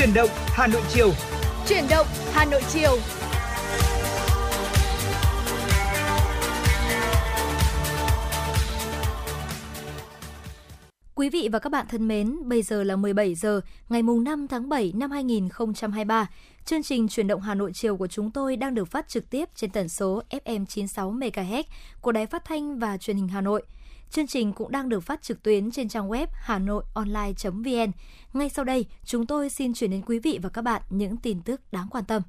[0.00, 1.10] Chuyển động Hà Nội chiều.
[1.66, 2.96] Chuyển động Hà Nội chiều.
[11.14, 14.48] Quý vị và các bạn thân mến, bây giờ là 17 giờ ngày mùng 5
[14.48, 16.26] tháng 7 năm 2023.
[16.64, 19.48] Chương trình Chuyển động Hà Nội chiều của chúng tôi đang được phát trực tiếp
[19.54, 21.62] trên tần số FM 96 MHz
[22.00, 23.62] của Đài Phát thanh và Truyền hình Hà Nội.
[24.10, 27.92] Chương trình cũng đang được phát trực tuyến trên trang web hanoionline.vn.
[28.32, 31.40] Ngay sau đây, chúng tôi xin chuyển đến quý vị và các bạn những tin
[31.40, 32.22] tức đáng quan tâm.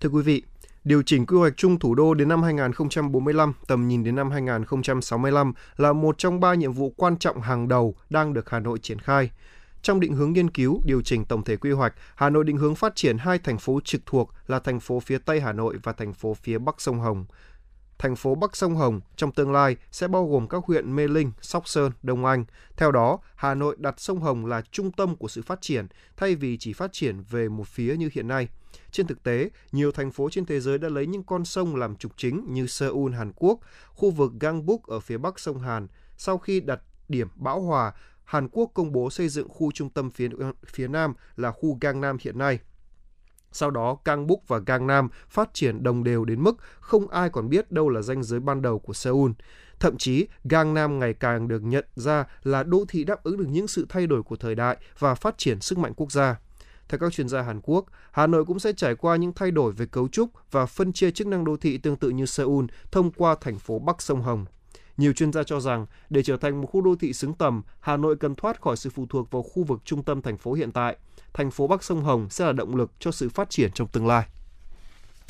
[0.00, 0.42] Thưa quý vị,
[0.84, 5.52] điều chỉnh quy hoạch chung thủ đô đến năm 2045, tầm nhìn đến năm 2065
[5.76, 8.98] là một trong ba nhiệm vụ quan trọng hàng đầu đang được Hà Nội triển
[8.98, 9.30] khai.
[9.82, 12.74] Trong định hướng nghiên cứu, điều chỉnh tổng thể quy hoạch, Hà Nội định hướng
[12.74, 15.92] phát triển hai thành phố trực thuộc là thành phố phía Tây Hà Nội và
[15.92, 17.24] thành phố phía Bắc sông Hồng.
[18.00, 21.32] Thành phố Bắc sông Hồng trong tương lai sẽ bao gồm các huyện Mê Linh,
[21.40, 22.44] Sóc Sơn, Đông Anh.
[22.76, 26.34] Theo đó, Hà Nội đặt sông Hồng là trung tâm của sự phát triển, thay
[26.34, 28.48] vì chỉ phát triển về một phía như hiện nay.
[28.90, 31.96] Trên thực tế, nhiều thành phố trên thế giới đã lấy những con sông làm
[31.96, 35.86] trục chính như Seoul, Hàn Quốc, khu vực Gangbuk ở phía bắc sông Hàn.
[36.16, 37.92] Sau khi đặt điểm bão hòa,
[38.24, 40.28] Hàn Quốc công bố xây dựng khu trung tâm phía
[40.66, 42.58] phía Nam là khu Gangnam hiện nay.
[43.52, 47.72] Sau đó, Gangbuk và Gangnam phát triển đồng đều đến mức không ai còn biết
[47.72, 49.30] đâu là ranh giới ban đầu của Seoul.
[49.80, 53.68] Thậm chí, Gangnam ngày càng được nhận ra là đô thị đáp ứng được những
[53.68, 56.36] sự thay đổi của thời đại và phát triển sức mạnh quốc gia.
[56.88, 59.72] Theo các chuyên gia Hàn Quốc, Hà Nội cũng sẽ trải qua những thay đổi
[59.72, 63.10] về cấu trúc và phân chia chức năng đô thị tương tự như Seoul thông
[63.10, 64.46] qua thành phố Bắc sông Hồng.
[64.96, 67.96] Nhiều chuyên gia cho rằng, để trở thành một khu đô thị xứng tầm, Hà
[67.96, 70.72] Nội cần thoát khỏi sự phụ thuộc vào khu vực trung tâm thành phố hiện
[70.72, 70.96] tại.
[71.32, 74.06] Thành phố Bắc sông Hồng sẽ là động lực cho sự phát triển trong tương
[74.06, 74.26] lai.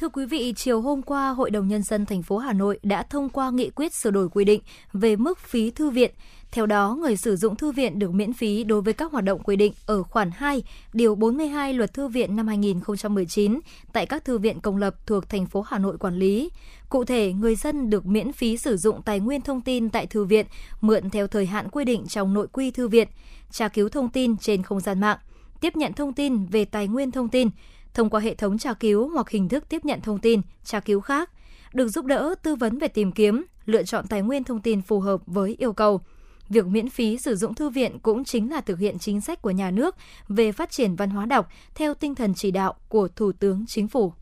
[0.00, 3.02] Thưa quý vị, chiều hôm qua, Hội đồng Nhân dân thành phố Hà Nội đã
[3.02, 4.60] thông qua nghị quyết sửa đổi quy định
[4.92, 6.10] về mức phí thư viện.
[6.50, 9.42] Theo đó, người sử dụng thư viện được miễn phí đối với các hoạt động
[9.42, 13.60] quy định ở khoản 2, điều 42 Luật Thư viện năm 2019
[13.92, 16.50] tại các thư viện công lập thuộc thành phố Hà Nội quản lý.
[16.88, 20.24] Cụ thể, người dân được miễn phí sử dụng tài nguyên thông tin tại thư
[20.24, 20.46] viện,
[20.80, 23.08] mượn theo thời hạn quy định trong nội quy thư viện,
[23.50, 25.18] tra cứu thông tin trên không gian mạng,
[25.60, 27.48] tiếp nhận thông tin về tài nguyên thông tin,
[27.94, 31.00] thông qua hệ thống tra cứu hoặc hình thức tiếp nhận thông tin, tra cứu
[31.00, 31.30] khác,
[31.72, 35.00] được giúp đỡ tư vấn về tìm kiếm, lựa chọn tài nguyên thông tin phù
[35.00, 36.00] hợp với yêu cầu.
[36.48, 39.50] Việc miễn phí sử dụng thư viện cũng chính là thực hiện chính sách của
[39.50, 39.96] nhà nước
[40.28, 43.88] về phát triển văn hóa đọc theo tinh thần chỉ đạo của Thủ tướng Chính
[43.88, 44.12] phủ.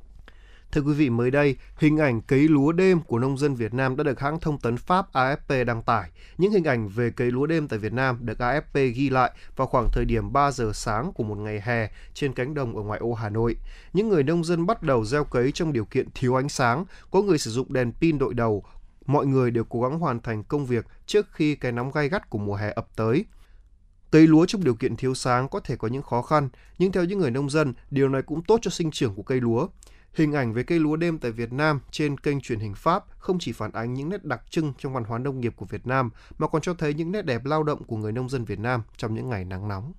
[0.73, 3.97] Thưa quý vị, mới đây, hình ảnh cấy lúa đêm của nông dân Việt Nam
[3.97, 6.11] đã được hãng thông tấn Pháp AFP đăng tải.
[6.39, 9.67] Những hình ảnh về cấy lúa đêm tại Việt Nam được AFP ghi lại vào
[9.67, 13.01] khoảng thời điểm 3 giờ sáng của một ngày hè trên cánh đồng ở ngoại
[13.01, 13.57] ô Hà Nội.
[13.93, 17.23] Những người nông dân bắt đầu gieo cấy trong điều kiện thiếu ánh sáng, có
[17.23, 18.65] người sử dụng đèn pin đội đầu.
[19.07, 22.31] Mọi người đều cố gắng hoàn thành công việc trước khi cái nóng gai gắt
[22.31, 23.25] của mùa hè ập tới.
[24.11, 27.05] Cấy lúa trong điều kiện thiếu sáng có thể có những khó khăn, nhưng theo
[27.05, 29.69] những người nông dân, điều này cũng tốt cho sinh trưởng của cây lúa.
[30.19, 33.39] Hình ảnh về cây lúa đêm tại Việt Nam trên kênh truyền hình Pháp không
[33.39, 36.11] chỉ phản ánh những nét đặc trưng trong văn hóa nông nghiệp của Việt Nam
[36.39, 38.83] mà còn cho thấy những nét đẹp lao động của người nông dân Việt Nam
[38.97, 39.93] trong những ngày nắng nóng.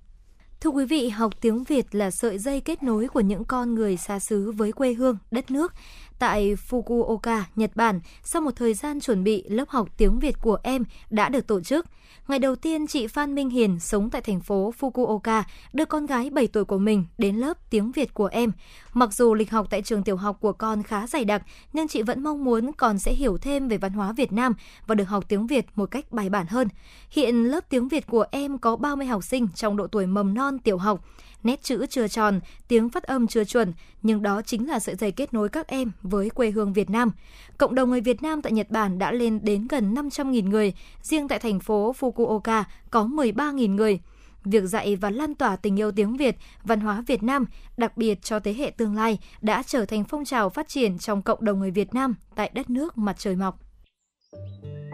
[0.60, 3.96] Thưa quý vị, học tiếng Việt là sợi dây kết nối của những con người
[3.96, 5.72] xa xứ với quê hương, đất nước.
[6.20, 10.58] Tại Fukuoka, Nhật Bản, sau một thời gian chuẩn bị, lớp học tiếng Việt của
[10.62, 11.86] em đã được tổ chức.
[12.28, 15.42] Ngày đầu tiên, chị Phan Minh Hiền sống tại thành phố Fukuoka
[15.72, 18.52] đưa con gái 7 tuổi của mình đến lớp tiếng Việt của em.
[18.92, 21.42] Mặc dù lịch học tại trường tiểu học của con khá dày đặc,
[21.72, 24.54] nhưng chị vẫn mong muốn con sẽ hiểu thêm về văn hóa Việt Nam
[24.86, 26.68] và được học tiếng Việt một cách bài bản hơn.
[27.10, 30.58] Hiện lớp tiếng Việt của em có 30 học sinh trong độ tuổi mầm non
[30.58, 31.04] tiểu học
[31.42, 33.72] nét chữ chưa tròn, tiếng phát âm chưa chuẩn,
[34.02, 37.10] nhưng đó chính là sợi dây kết nối các em với quê hương Việt Nam.
[37.58, 40.72] Cộng đồng người Việt Nam tại Nhật Bản đã lên đến gần 500.000 người,
[41.02, 44.00] riêng tại thành phố Fukuoka có 13.000 người.
[44.44, 47.44] Việc dạy và lan tỏa tình yêu tiếng Việt, văn hóa Việt Nam,
[47.76, 51.22] đặc biệt cho thế hệ tương lai, đã trở thành phong trào phát triển trong
[51.22, 53.58] cộng đồng người Việt Nam tại đất nước mặt trời mọc.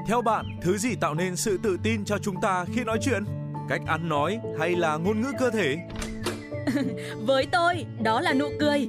[0.08, 3.24] Theo bạn, thứ gì tạo nên sự tự tin cho chúng ta khi nói chuyện?
[3.68, 5.76] Cách ăn nói hay là ngôn ngữ cơ thể?
[7.26, 8.88] Với tôi, đó là nụ cười.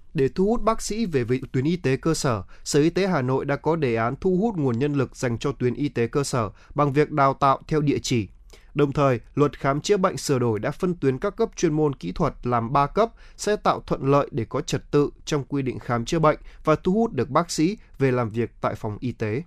[0.13, 3.07] để thu hút bác sĩ về với tuyến y tế cơ sở, Sở Y tế
[3.07, 5.89] Hà Nội đã có đề án thu hút nguồn nhân lực dành cho tuyến y
[5.89, 8.27] tế cơ sở bằng việc đào tạo theo địa chỉ.
[8.73, 11.95] Đồng thời, luật khám chữa bệnh sửa đổi đã phân tuyến các cấp chuyên môn
[11.95, 15.61] kỹ thuật làm 3 cấp sẽ tạo thuận lợi để có trật tự trong quy
[15.61, 18.97] định khám chữa bệnh và thu hút được bác sĩ về làm việc tại phòng
[18.99, 19.43] y tế.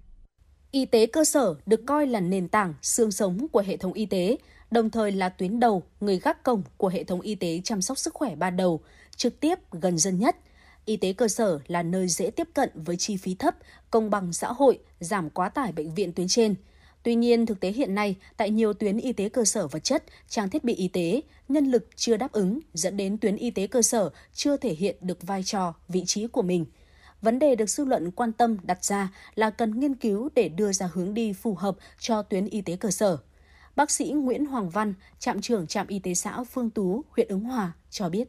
[0.70, 4.06] Y tế cơ sở được coi là nền tảng, xương sống của hệ thống y
[4.06, 4.37] tế,
[4.70, 7.99] đồng thời là tuyến đầu, người gác cổng của hệ thống y tế chăm sóc
[7.99, 8.81] sức khỏe ban đầu,
[9.17, 10.37] trực tiếp gần dân nhất.
[10.84, 13.54] Y tế cơ sở là nơi dễ tiếp cận với chi phí thấp,
[13.90, 16.54] công bằng xã hội, giảm quá tải bệnh viện tuyến trên.
[17.02, 20.04] Tuy nhiên, thực tế hiện nay, tại nhiều tuyến y tế cơ sở vật chất,
[20.28, 23.66] trang thiết bị y tế, nhân lực chưa đáp ứng, dẫn đến tuyến y tế
[23.66, 26.66] cơ sở chưa thể hiện được vai trò, vị trí của mình.
[27.22, 30.72] Vấn đề được dư luận quan tâm đặt ra là cần nghiên cứu để đưa
[30.72, 33.19] ra hướng đi phù hợp cho tuyến y tế cơ sở.
[33.76, 37.40] Bác sĩ Nguyễn Hoàng Văn, trạm trưởng trạm y tế xã Phương Tú, huyện Ứng
[37.40, 38.28] Hòa cho biết.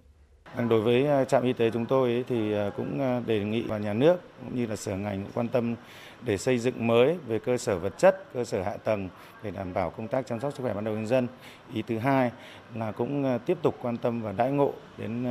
[0.56, 3.62] Vâng, đối với ờ, trạm y tế chúng tôi thì ờ, cũng ờ, đề nghị
[3.62, 5.76] và nhà nước cũng như là sở ngành quan tâm
[6.22, 9.10] để xây dựng mới về cơ sở vật chất, cơ sở hạ tầng
[9.44, 11.28] để đảm bảo công tác chăm sóc sức khỏe ban đầu nhân dân.
[11.74, 12.32] Ý thứ hai
[12.76, 15.26] là cũng tiếp tục quan tâm và đãi ngộ đến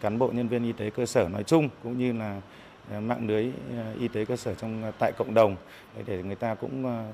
[0.00, 2.40] cán bộ nhân viên y tế cơ sở nói chung cũng như là
[3.00, 3.52] mạng lưới
[4.00, 5.56] y tế cơ sở trong tại cộng đồng
[6.06, 7.04] để người ta cũng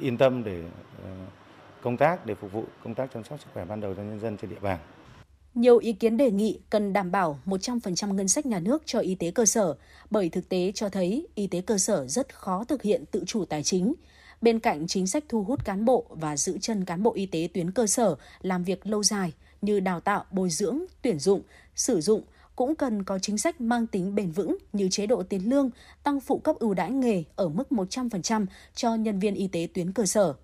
[0.00, 0.62] yên tâm để
[1.82, 4.20] công tác để phục vụ công tác chăm sóc sức khỏe ban đầu cho nhân
[4.20, 4.78] dân trên địa bàn.
[5.54, 9.14] Nhiều ý kiến đề nghị cần đảm bảo 100% ngân sách nhà nước cho y
[9.14, 9.74] tế cơ sở,
[10.10, 13.44] bởi thực tế cho thấy y tế cơ sở rất khó thực hiện tự chủ
[13.44, 13.94] tài chính.
[14.40, 17.48] Bên cạnh chính sách thu hút cán bộ và giữ chân cán bộ y tế
[17.54, 19.32] tuyến cơ sở làm việc lâu dài
[19.62, 21.42] như đào tạo, bồi dưỡng, tuyển dụng,
[21.74, 22.22] sử dụng,
[22.56, 25.70] cũng cần có chính sách mang tính bền vững như chế độ tiền lương,
[26.02, 29.92] tăng phụ cấp ưu đãi nghề ở mức 100% cho nhân viên y tế tuyến
[29.92, 30.34] cơ sở.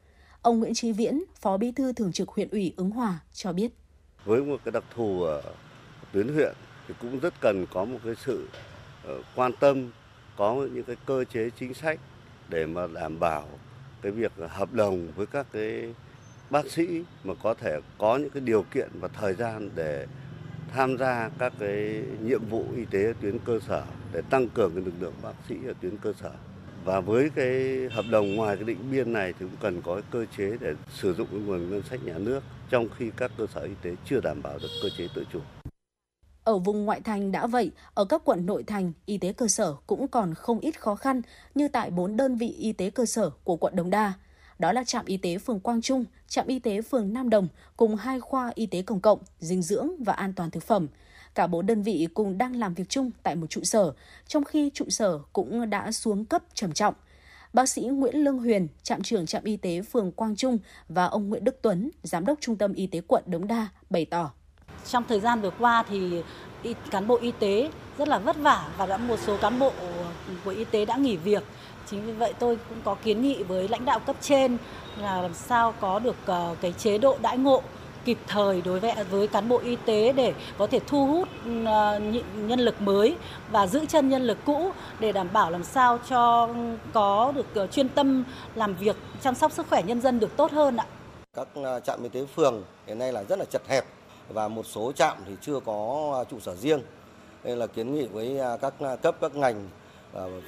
[0.42, 3.77] Ông Nguyễn Trí Viễn, Phó Bí thư Thường trực huyện ủy Ứng Hòa cho biết
[4.24, 5.42] với một cái đặc thù ở
[6.12, 6.54] tuyến huyện
[6.88, 8.48] thì cũng rất cần có một cái sự
[9.04, 9.90] ờ, quan tâm,
[10.36, 12.00] có những cái cơ chế chính sách
[12.48, 13.48] để mà đảm bảo
[14.02, 15.94] cái việc hợp đồng với các cái
[16.50, 20.06] bác sĩ mà có thể có những cái điều kiện và thời gian để
[20.74, 24.84] tham gia các cái nhiệm vụ y tế tuyến cơ sở, để tăng cường cái
[24.84, 26.30] lực lượng bác sĩ ở tuyến cơ sở.
[26.84, 30.04] Và với cái hợp đồng ngoài cái định biên này thì cũng cần có cái
[30.10, 33.46] cơ chế để sử dụng cái nguồn ngân sách nhà nước trong khi các cơ
[33.54, 35.40] sở y tế chưa đảm bảo được cơ chế tự chủ.
[36.44, 39.74] Ở vùng ngoại thành đã vậy, ở các quận nội thành, y tế cơ sở
[39.86, 41.22] cũng còn không ít khó khăn
[41.54, 44.12] như tại bốn đơn vị y tế cơ sở của quận Đống Đa.
[44.58, 47.96] Đó là trạm y tế phường Quang Trung, trạm y tế phường Nam Đồng cùng
[47.96, 50.86] hai khoa y tế công cộng, dinh dưỡng và an toàn thực phẩm.
[51.34, 53.92] Cả bốn đơn vị cùng đang làm việc chung tại một trụ sở,
[54.26, 56.94] trong khi trụ sở cũng đã xuống cấp trầm trọng–
[57.52, 61.28] Bác sĩ Nguyễn Lương Huyền, trạm trưởng trạm y tế phường Quang Trung và ông
[61.28, 64.30] Nguyễn Đức Tuấn, giám đốc trung tâm y tế quận Đống Đa bày tỏ.
[64.86, 66.22] Trong thời gian vừa qua thì
[66.90, 69.72] cán bộ y tế rất là vất vả và đã một số cán bộ
[70.44, 71.44] của y tế đã nghỉ việc.
[71.90, 74.56] Chính vì vậy tôi cũng có kiến nghị với lãnh đạo cấp trên
[75.00, 77.62] là làm sao có được ờ, cái chế độ đãi ngộ
[78.08, 81.28] kịp thời đối với với cán bộ y tế để có thể thu hút
[81.66, 82.00] ờ,
[82.36, 83.16] nhân lực mới
[83.50, 86.54] và giữ chân nhân lực cũ để đảm bảo làm sao cho ừ,
[86.92, 88.24] có được ờ, chuyên tâm
[88.54, 90.86] làm việc, chăm sóc sức khỏe nhân dân được tốt hơn ạ.
[91.36, 93.84] Các ờ, trạm y tế phường hiện nay là rất là chật hẹp
[94.28, 96.80] và một số trạm thì chưa có trụ sở riêng.
[97.44, 99.68] Nên là kiến nghị với các cấp, các ngành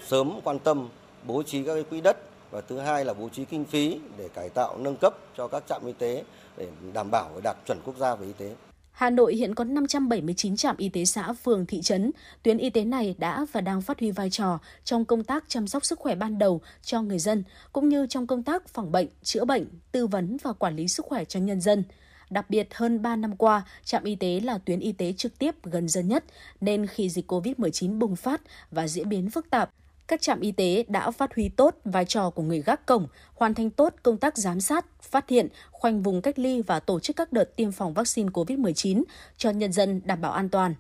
[0.07, 0.89] sớm quan tâm,
[1.27, 2.17] bố trí các cái quỹ đất
[2.51, 5.63] và thứ hai là bố trí kinh phí để cải tạo, nâng cấp cho các
[5.69, 6.25] trạm y tế
[6.61, 8.55] để đảm bảo đạt chuẩn quốc gia về y tế.
[8.93, 12.11] Hà Nội hiện có 579 trạm y tế xã, phường, thị trấn.
[12.43, 15.67] Tuyến y tế này đã và đang phát huy vai trò trong công tác chăm
[15.67, 19.07] sóc sức khỏe ban đầu cho người dân, cũng như trong công tác phòng bệnh,
[19.23, 21.85] chữa bệnh, tư vấn và quản lý sức khỏe cho nhân dân.
[22.31, 25.55] Đặc biệt hơn 3 năm qua, trạm y tế là tuyến y tế trực tiếp
[25.63, 26.25] gần dân nhất,
[26.61, 28.41] nên khi dịch COVID-19 bùng phát
[28.71, 29.71] và diễn biến phức tạp,
[30.11, 33.55] các trạm y tế đã phát huy tốt vai trò của người gác cổng, hoàn
[33.55, 37.17] thành tốt công tác giám sát, phát hiện, khoanh vùng cách ly và tổ chức
[37.17, 39.03] các đợt tiêm phòng vaccine COVID-19
[39.37, 40.75] cho nhân dân đảm bảo an toàn.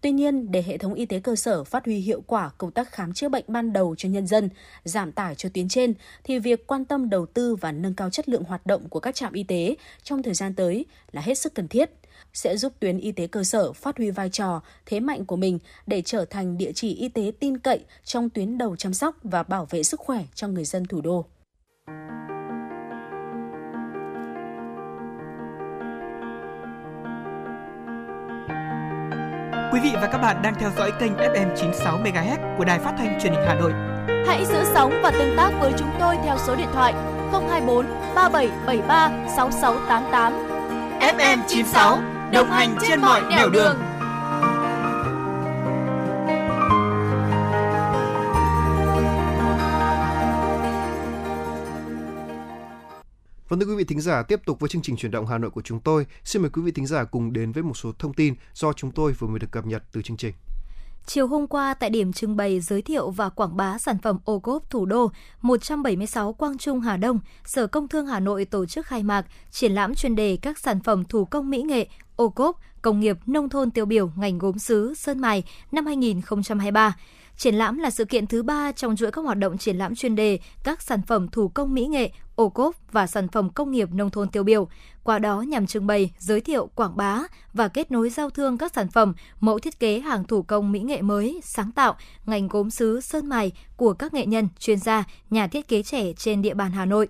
[0.00, 2.92] Tuy nhiên, để hệ thống y tế cơ sở phát huy hiệu quả công tác
[2.92, 4.48] khám chữa bệnh ban đầu cho nhân dân,
[4.84, 8.28] giảm tải cho tuyến trên, thì việc quan tâm đầu tư và nâng cao chất
[8.28, 11.54] lượng hoạt động của các trạm y tế trong thời gian tới là hết sức
[11.54, 11.90] cần thiết
[12.36, 15.58] sẽ giúp tuyến y tế cơ sở phát huy vai trò, thế mạnh của mình
[15.86, 19.42] để trở thành địa chỉ y tế tin cậy trong tuyến đầu chăm sóc và
[19.42, 21.24] bảo vệ sức khỏe cho người dân thủ đô.
[29.72, 32.94] Quý vị và các bạn đang theo dõi kênh FM 96 MHz của đài phát
[32.98, 33.72] thanh truyền hình Hà Nội.
[34.26, 36.92] Hãy giữ sóng và tương tác với chúng tôi theo số điện thoại
[37.32, 40.32] 024 3773 6688.
[41.00, 43.76] FM 96 đồng hành trên mọi nẻo đường.
[53.48, 55.50] Vâng thưa quý vị thính giả, tiếp tục với chương trình chuyển động Hà Nội
[55.50, 56.06] của chúng tôi.
[56.24, 58.90] Xin mời quý vị thính giả cùng đến với một số thông tin do chúng
[58.90, 60.34] tôi vừa mới được cập nhật từ chương trình.
[61.06, 64.38] Chiều hôm qua tại điểm trưng bày giới thiệu và quảng bá sản phẩm ô
[64.38, 65.10] cốp thủ đô
[65.42, 69.72] 176 Quang Trung Hà Đông, Sở Công Thương Hà Nội tổ chức khai mạc triển
[69.72, 71.86] lãm chuyên đề các sản phẩm thủ công mỹ nghệ
[72.16, 76.96] ô cốp, công nghiệp nông thôn tiêu biểu ngành gốm sứ Sơn Mài năm 2023.
[77.36, 80.16] Triển lãm là sự kiện thứ ba trong chuỗi các hoạt động triển lãm chuyên
[80.16, 83.88] đề các sản phẩm thủ công mỹ nghệ, ô cốp và sản phẩm công nghiệp
[83.92, 84.68] nông thôn tiêu biểu.
[85.04, 88.72] Qua đó nhằm trưng bày, giới thiệu, quảng bá và kết nối giao thương các
[88.74, 92.70] sản phẩm, mẫu thiết kế hàng thủ công mỹ nghệ mới, sáng tạo, ngành gốm
[92.70, 96.54] sứ, sơn mài của các nghệ nhân, chuyên gia, nhà thiết kế trẻ trên địa
[96.54, 97.08] bàn Hà Nội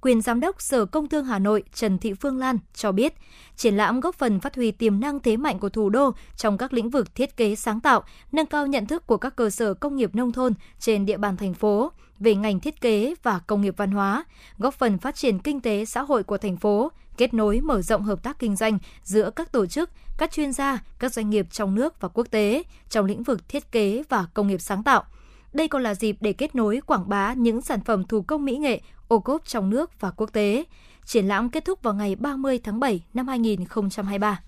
[0.00, 3.14] quyền giám đốc Sở Công Thương Hà Nội Trần Thị Phương Lan cho biết,
[3.56, 6.72] triển lãm góp phần phát huy tiềm năng thế mạnh của thủ đô trong các
[6.72, 9.96] lĩnh vực thiết kế sáng tạo, nâng cao nhận thức của các cơ sở công
[9.96, 13.74] nghiệp nông thôn trên địa bàn thành phố về ngành thiết kế và công nghiệp
[13.76, 14.24] văn hóa,
[14.58, 18.02] góp phần phát triển kinh tế xã hội của thành phố, kết nối mở rộng
[18.02, 21.74] hợp tác kinh doanh giữa các tổ chức, các chuyên gia, các doanh nghiệp trong
[21.74, 25.04] nước và quốc tế trong lĩnh vực thiết kế và công nghiệp sáng tạo.
[25.52, 28.56] Đây còn là dịp để kết nối quảng bá những sản phẩm thủ công mỹ
[28.56, 30.64] nghệ ô cốp trong nước và quốc tế.
[31.04, 34.40] Triển lãm kết thúc vào ngày 30 tháng 7 năm 2023.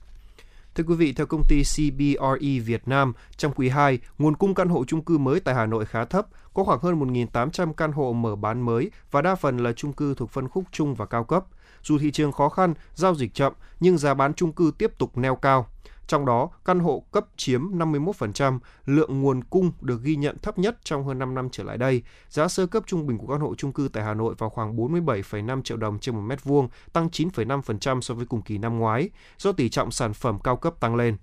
[0.74, 4.68] Thưa quý vị, theo công ty CBRE Việt Nam, trong quý 2, nguồn cung căn
[4.68, 8.12] hộ chung cư mới tại Hà Nội khá thấp, có khoảng hơn 1.800 căn hộ
[8.12, 11.24] mở bán mới và đa phần là chung cư thuộc phân khúc trung và cao
[11.24, 11.44] cấp.
[11.82, 15.18] Dù thị trường khó khăn, giao dịch chậm, nhưng giá bán chung cư tiếp tục
[15.18, 15.66] neo cao.
[16.08, 20.78] Trong đó, căn hộ cấp chiếm 51%, lượng nguồn cung được ghi nhận thấp nhất
[20.84, 22.02] trong hơn 5 năm trở lại đây.
[22.28, 24.76] Giá sơ cấp trung bình của căn hộ chung cư tại Hà Nội vào khoảng
[24.76, 29.10] 47,5 triệu đồng trên một mét vuông, tăng 9,5% so với cùng kỳ năm ngoái,
[29.38, 31.16] do tỷ trọng sản phẩm cao cấp tăng lên.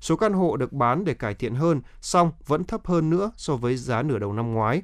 [0.00, 3.56] Số căn hộ được bán để cải thiện hơn, song vẫn thấp hơn nữa so
[3.56, 4.82] với giá nửa đầu năm ngoái.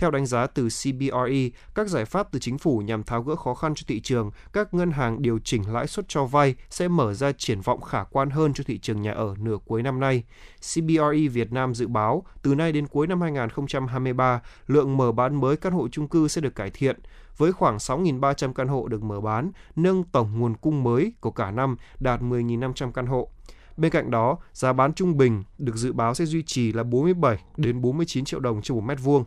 [0.00, 3.54] Theo đánh giá từ CBRE, các giải pháp từ chính phủ nhằm tháo gỡ khó
[3.54, 7.14] khăn cho thị trường, các ngân hàng điều chỉnh lãi suất cho vay sẽ mở
[7.14, 10.24] ra triển vọng khả quan hơn cho thị trường nhà ở nửa cuối năm nay.
[10.74, 15.56] CBRE Việt Nam dự báo từ nay đến cuối năm 2023, lượng mở bán mới
[15.56, 16.96] căn hộ chung cư sẽ được cải thiện
[17.36, 21.50] với khoảng 6.300 căn hộ được mở bán, nâng tổng nguồn cung mới của cả
[21.50, 23.30] năm đạt 10.500 căn hộ.
[23.76, 27.38] Bên cạnh đó, giá bán trung bình được dự báo sẽ duy trì là 47
[27.56, 29.24] đến 49 triệu đồng trên một mét vuông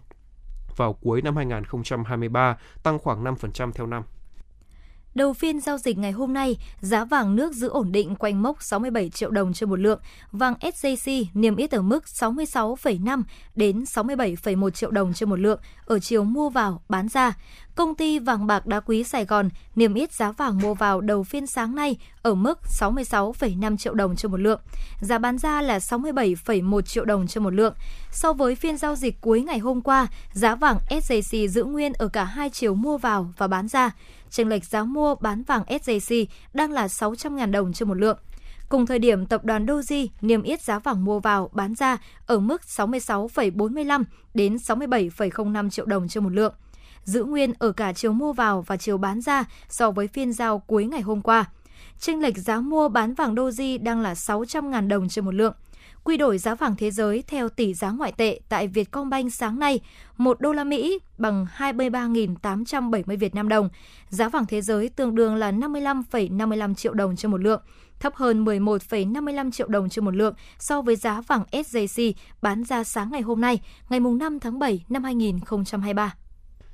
[0.77, 4.03] vào cuối năm 2023, tăng khoảng 5% theo năm.
[5.15, 8.63] Đầu phiên giao dịch ngày hôm nay, giá vàng nước giữ ổn định quanh mốc
[8.63, 9.99] 67 triệu đồng trên một lượng,
[10.31, 13.23] vàng SJC niêm yết ở mức 66,5
[13.55, 17.33] đến 67,1 triệu đồng trên một lượng ở chiều mua vào, bán ra.
[17.75, 21.23] Công ty vàng bạc đá quý Sài Gòn niêm yết giá vàng mua vào đầu
[21.23, 24.61] phiên sáng nay ở mức 66,5 triệu đồng cho một lượng.
[25.01, 27.73] Giá bán ra là 67,1 triệu đồng cho một lượng.
[28.11, 32.07] So với phiên giao dịch cuối ngày hôm qua, giá vàng SJC giữ nguyên ở
[32.07, 33.91] cả hai chiều mua vào và bán ra
[34.29, 38.17] chênh lệch giá mua bán vàng SJC đang là 600.000 đồng cho một lượng.
[38.69, 42.39] Cùng thời điểm, tập đoàn Doji niêm yết giá vàng mua vào bán ra ở
[42.39, 44.03] mức 66,45
[44.33, 46.53] đến 67,05 triệu đồng trên một lượng,
[47.03, 50.59] giữ nguyên ở cả chiều mua vào và chiều bán ra so với phiên giao
[50.59, 51.45] cuối ngày hôm qua.
[51.99, 55.53] Chênh lệch giá mua bán vàng Doji đang là 600.000 đồng trên một lượng
[56.03, 59.79] quy đổi giá vàng thế giới theo tỷ giá ngoại tệ tại Vietcombank sáng nay,
[60.17, 63.69] 1 đô la Mỹ bằng 23.870 Việt Nam đồng.
[64.09, 67.61] Giá vàng thế giới tương đương là 55,55 triệu đồng trên một lượng,
[67.99, 72.83] thấp hơn 11,55 triệu đồng trên một lượng so với giá vàng SJC bán ra
[72.83, 76.15] sáng ngày hôm nay, ngày 5 tháng 7 năm 2023.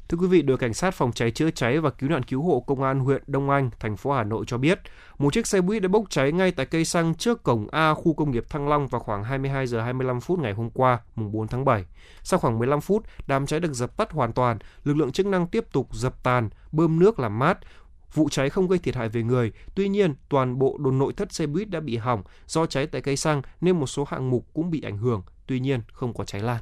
[0.09, 2.63] Thưa quý vị, đội cảnh sát phòng cháy chữa cháy và cứu nạn cứu hộ
[2.67, 4.79] công an huyện Đông Anh, thành phố Hà Nội cho biết,
[5.17, 8.13] một chiếc xe buýt đã bốc cháy ngay tại cây xăng trước cổng A khu
[8.13, 11.47] công nghiệp Thăng Long vào khoảng 22 giờ 25 phút ngày hôm qua, mùng 4
[11.47, 11.85] tháng 7.
[12.23, 15.47] Sau khoảng 15 phút, đám cháy được dập tắt hoàn toàn, lực lượng chức năng
[15.47, 17.57] tiếp tục dập tàn, bơm nước làm mát,
[18.13, 21.33] Vụ cháy không gây thiệt hại về người, tuy nhiên toàn bộ đồ nội thất
[21.33, 24.45] xe buýt đã bị hỏng do cháy tại cây xăng nên một số hạng mục
[24.53, 26.61] cũng bị ảnh hưởng, tuy nhiên không có cháy lan.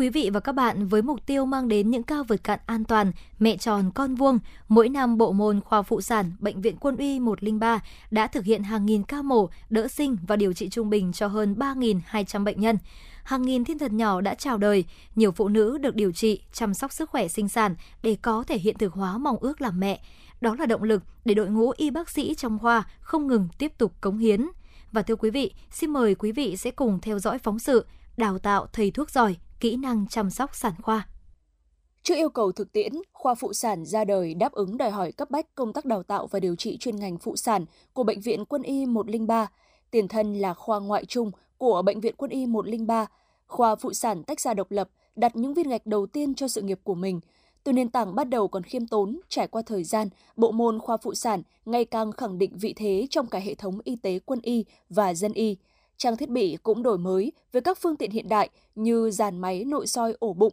[0.00, 2.84] Quý vị và các bạn, với mục tiêu mang đến những cao vượt cạn an
[2.84, 4.38] toàn, mẹ tròn con vuông,
[4.68, 7.80] mỗi năm bộ môn khoa phụ sản Bệnh viện Quân y 103
[8.10, 11.26] đã thực hiện hàng nghìn ca mổ, đỡ sinh và điều trị trung bình cho
[11.26, 12.78] hơn 3.200 bệnh nhân.
[13.24, 16.74] Hàng nghìn thiên thần nhỏ đã chào đời, nhiều phụ nữ được điều trị, chăm
[16.74, 20.00] sóc sức khỏe sinh sản để có thể hiện thực hóa mong ước làm mẹ.
[20.40, 23.72] Đó là động lực để đội ngũ y bác sĩ trong khoa không ngừng tiếp
[23.78, 24.46] tục cống hiến.
[24.92, 28.38] Và thưa quý vị, xin mời quý vị sẽ cùng theo dõi phóng sự Đào
[28.38, 31.08] tạo thầy thuốc giỏi kỹ năng chăm sóc sản khoa.
[32.02, 35.30] Trước yêu cầu thực tiễn, khoa phụ sản ra đời đáp ứng đòi hỏi cấp
[35.30, 38.44] bách công tác đào tạo và điều trị chuyên ngành phụ sản của Bệnh viện
[38.44, 39.50] Quân y 103,
[39.90, 43.06] tiền thân là khoa ngoại trung của Bệnh viện Quân y 103.
[43.46, 46.62] Khoa phụ sản tách ra độc lập, đặt những viên gạch đầu tiên cho sự
[46.62, 47.20] nghiệp của mình.
[47.64, 50.96] Từ nền tảng bắt đầu còn khiêm tốn, trải qua thời gian, bộ môn khoa
[50.96, 54.40] phụ sản ngày càng khẳng định vị thế trong cả hệ thống y tế quân
[54.42, 55.56] y và dân y–
[56.00, 59.64] Trang thiết bị cũng đổi mới với các phương tiện hiện đại như dàn máy
[59.64, 60.52] nội soi ổ bụng,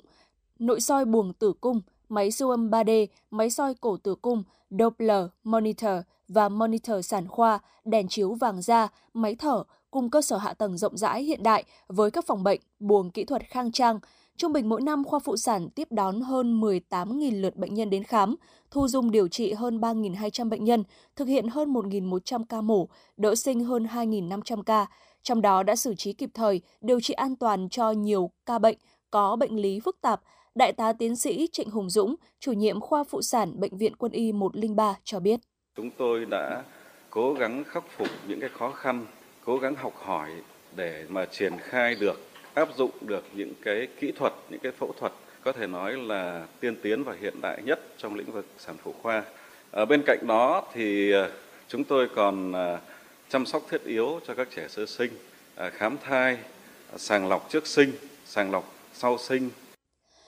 [0.60, 5.26] nội soi buồng tử cung, máy siêu âm 3D, máy soi cổ tử cung, Doppler,
[5.44, 10.54] monitor và monitor sản khoa, đèn chiếu vàng da, máy thở cùng cơ sở hạ
[10.54, 14.00] tầng rộng rãi hiện đại với các phòng bệnh, buồng kỹ thuật khang trang.
[14.38, 18.04] Trung bình mỗi năm, khoa phụ sản tiếp đón hơn 18.000 lượt bệnh nhân đến
[18.04, 18.36] khám,
[18.72, 20.84] thu dung điều trị hơn 3.200 bệnh nhân,
[21.16, 24.88] thực hiện hơn 1.100 ca mổ, đỡ sinh hơn 2.500 ca,
[25.24, 28.78] trong đó đã xử trí kịp thời, điều trị an toàn cho nhiều ca bệnh
[29.12, 30.22] có bệnh lý phức tạp.
[30.56, 34.12] Đại tá tiến sĩ Trịnh Hùng Dũng, chủ nhiệm khoa phụ sản Bệnh viện Quân
[34.12, 35.40] y 103 cho biết.
[35.76, 36.64] Chúng tôi đã
[37.10, 39.06] cố gắng khắc phục những cái khó khăn,
[39.46, 40.30] cố gắng học hỏi
[40.76, 42.20] để mà triển khai được,
[42.54, 45.14] áp dụng được những cái kỹ thuật, những cái phẫu thuật
[45.48, 48.94] có thể nói là tiên tiến và hiện đại nhất trong lĩnh vực sản phụ
[49.02, 49.24] khoa.
[49.72, 51.32] Ở bên cạnh đó thì ờ,
[51.68, 52.80] chúng tôi còn ờ,
[53.30, 55.12] chăm sóc thiết yếu cho các trẻ sơ sinh,
[55.56, 56.38] à, khám thai,
[56.92, 57.92] à, sàng lọc trước sinh,
[58.26, 59.50] sàng lọc sau sinh.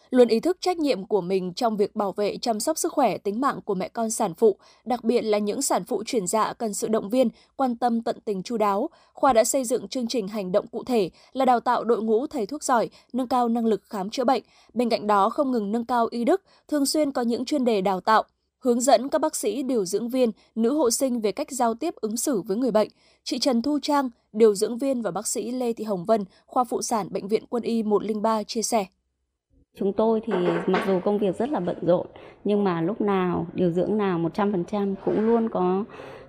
[0.10, 3.18] Luôn ý thức trách nhiệm của mình trong việc bảo vệ chăm sóc sức khỏe
[3.18, 6.54] tính mạng của mẹ con sản phụ, đặc biệt là những sản phụ chuyển dạ
[6.54, 8.90] cần sự động viên, quan tâm tận tình chu đáo.
[9.14, 12.28] Khoa đã xây dựng chương trình hành động cụ thể là đào tạo đội ngũ
[12.28, 14.44] thầy thuốc giỏi, nâng cao năng lực khám chữa bệnh.
[14.74, 17.82] Bên cạnh đó không ngừng nâng cao y đức, thường xuyên có những chuyên đề
[17.82, 18.24] đào tạo,
[18.60, 21.96] hướng dẫn các bác sĩ điều dưỡng viên, nữ hộ sinh về cách giao tiếp
[21.96, 22.90] ứng xử với người bệnh.
[23.24, 26.64] Chị Trần Thu Trang, điều dưỡng viên và bác sĩ Lê Thị Hồng Vân, khoa
[26.64, 28.86] phụ sản Bệnh viện Quân y 103 chia sẻ.
[29.78, 30.34] Chúng tôi thì
[30.68, 32.08] mặc dù công việc rất là bận rộn,
[32.44, 35.84] nhưng mà lúc nào điều dưỡng nào 100% cũng luôn có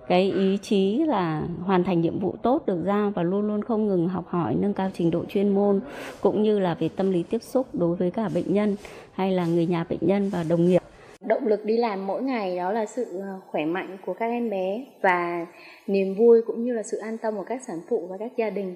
[0.07, 3.87] cái ý chí là hoàn thành nhiệm vụ tốt được giao và luôn luôn không
[3.87, 5.79] ngừng học hỏi nâng cao trình độ chuyên môn
[6.21, 8.75] cũng như là về tâm lý tiếp xúc đối với cả bệnh nhân
[9.13, 10.81] hay là người nhà bệnh nhân và đồng nghiệp
[11.21, 14.49] Động lực đi làm mỗi ngày đó là sự ờ, khỏe mạnh của các em
[14.49, 15.45] bé và
[15.87, 18.49] niềm vui cũng như là sự an tâm của các sản phụ và các gia
[18.49, 18.75] đình.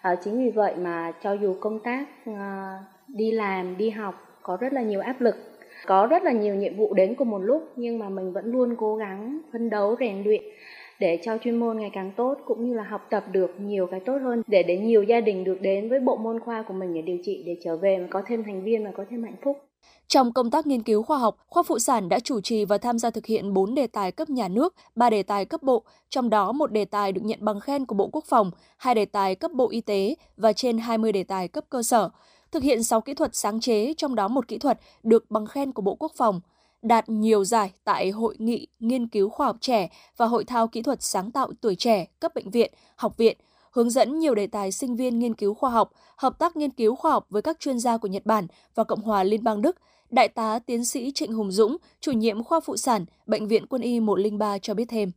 [0.00, 2.78] À, chính vì vậy mà cho dù công tác à,
[3.08, 5.34] đi làm, đi học có rất là nhiều áp lực,
[5.86, 8.74] có rất là nhiều nhiệm vụ đến cùng một lúc nhưng mà mình vẫn luôn
[8.78, 10.42] cố gắng phấn đấu rèn luyện
[11.00, 14.00] để cho chuyên môn ngày càng tốt cũng như là học tập được nhiều cái
[14.00, 16.94] tốt hơn để đến nhiều gia đình được đến với bộ môn khoa của mình
[16.94, 19.36] để điều trị để trở về mà có thêm thành viên và có thêm hạnh
[19.42, 19.56] phúc.
[20.08, 22.98] Trong công tác nghiên cứu khoa học, khoa phụ sản đã chủ trì và tham
[22.98, 26.30] gia thực hiện 4 đề tài cấp nhà nước, 3 đề tài cấp bộ, trong
[26.30, 29.34] đó một đề tài được nhận bằng khen của Bộ Quốc phòng, hai đề tài
[29.34, 32.10] cấp Bộ Y tế và trên 20 đề tài cấp cơ sở.
[32.50, 35.72] Thực hiện 6 kỹ thuật sáng chế, trong đó một kỹ thuật được bằng khen
[35.72, 36.40] của Bộ Quốc phòng,
[36.82, 40.82] đạt nhiều giải tại Hội nghị Nghiên cứu Khoa học trẻ và Hội thao Kỹ
[40.82, 43.36] thuật sáng tạo tuổi trẻ cấp bệnh viện, học viện,
[43.72, 46.94] hướng dẫn nhiều đề tài sinh viên nghiên cứu khoa học, hợp tác nghiên cứu
[46.94, 49.76] khoa học với các chuyên gia của Nhật Bản và Cộng hòa Liên bang Đức,
[50.10, 53.82] Đại tá tiến sĩ Trịnh Hùng Dũng, chủ nhiệm khoa phụ sản, Bệnh viện Quân
[53.82, 55.10] y 103 cho biết thêm.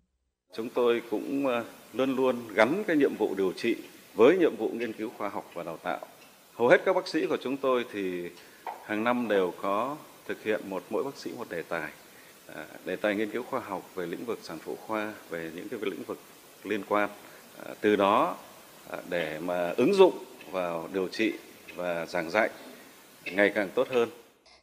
[0.54, 1.64] Chúng tôi cũng ờ,
[1.94, 3.76] luôn luôn gắn cái nhiệm vụ điều trị
[4.16, 6.00] với nhiệm vụ nghiên cứu khoa học và đào tạo.
[6.54, 8.30] Hầu hết các bác sĩ của chúng tôi thì
[8.86, 11.92] hàng năm đều có thực hiện một mỗi bác sĩ một đề tài.
[12.48, 15.70] Ờ, đề tài nghiên cứu khoa học về lĩnh vực sản phụ khoa, về những
[15.70, 16.20] cái lĩnh vực
[16.64, 17.10] liên quan.
[17.64, 18.36] À, từ đó
[18.90, 20.14] à, để mà ứng dụng
[20.52, 21.34] vào điều trị
[21.76, 22.50] và giảng dạy
[23.26, 24.10] ngày càng tốt hơn.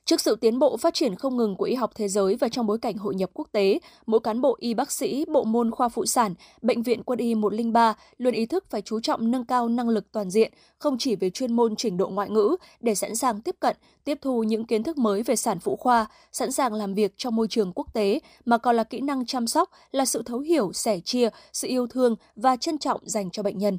[0.05, 2.67] Trước sự tiến bộ phát triển không ngừng của y học thế giới và trong
[2.67, 5.89] bối cảnh hội nhập quốc tế, mỗi cán bộ y bác sĩ, bộ môn khoa
[5.89, 9.69] phụ sản, Bệnh viện Quân y 103 luôn ý thức phải chú trọng nâng cao
[9.69, 13.17] năng lực toàn diện, không chỉ về chuyên môn trình độ ngoại ngữ để sẵn
[13.17, 16.75] sàng tiếp cận, tiếp thu những kiến thức mới về sản phụ khoa, sẵn sàng
[16.75, 20.05] làm việc trong môi trường quốc tế, mà còn là kỹ năng chăm sóc, là
[20.05, 23.79] sự thấu hiểu, sẻ chia, sự yêu thương và trân trọng dành cho bệnh nhân.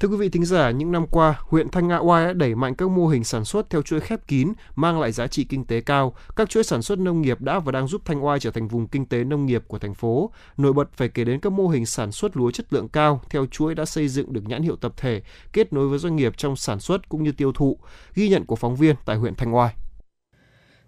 [0.00, 2.74] Thưa quý vị thính giả, những năm qua, huyện Thanh Ngã Oai đã đẩy mạnh
[2.74, 5.80] các mô hình sản xuất theo chuỗi khép kín, mang lại giá trị kinh tế
[5.80, 6.14] cao.
[6.36, 8.88] Các chuỗi sản xuất nông nghiệp đã và đang giúp Thanh Oai trở thành vùng
[8.88, 10.30] kinh tế nông nghiệp của thành phố.
[10.56, 13.46] Nổi bật phải kể đến các mô hình sản xuất lúa chất lượng cao theo
[13.46, 16.56] chuỗi đã xây dựng được nhãn hiệu tập thể, kết nối với doanh nghiệp trong
[16.56, 17.78] sản xuất cũng như tiêu thụ.
[18.14, 19.74] Ghi nhận của phóng viên tại huyện Thanh Oai.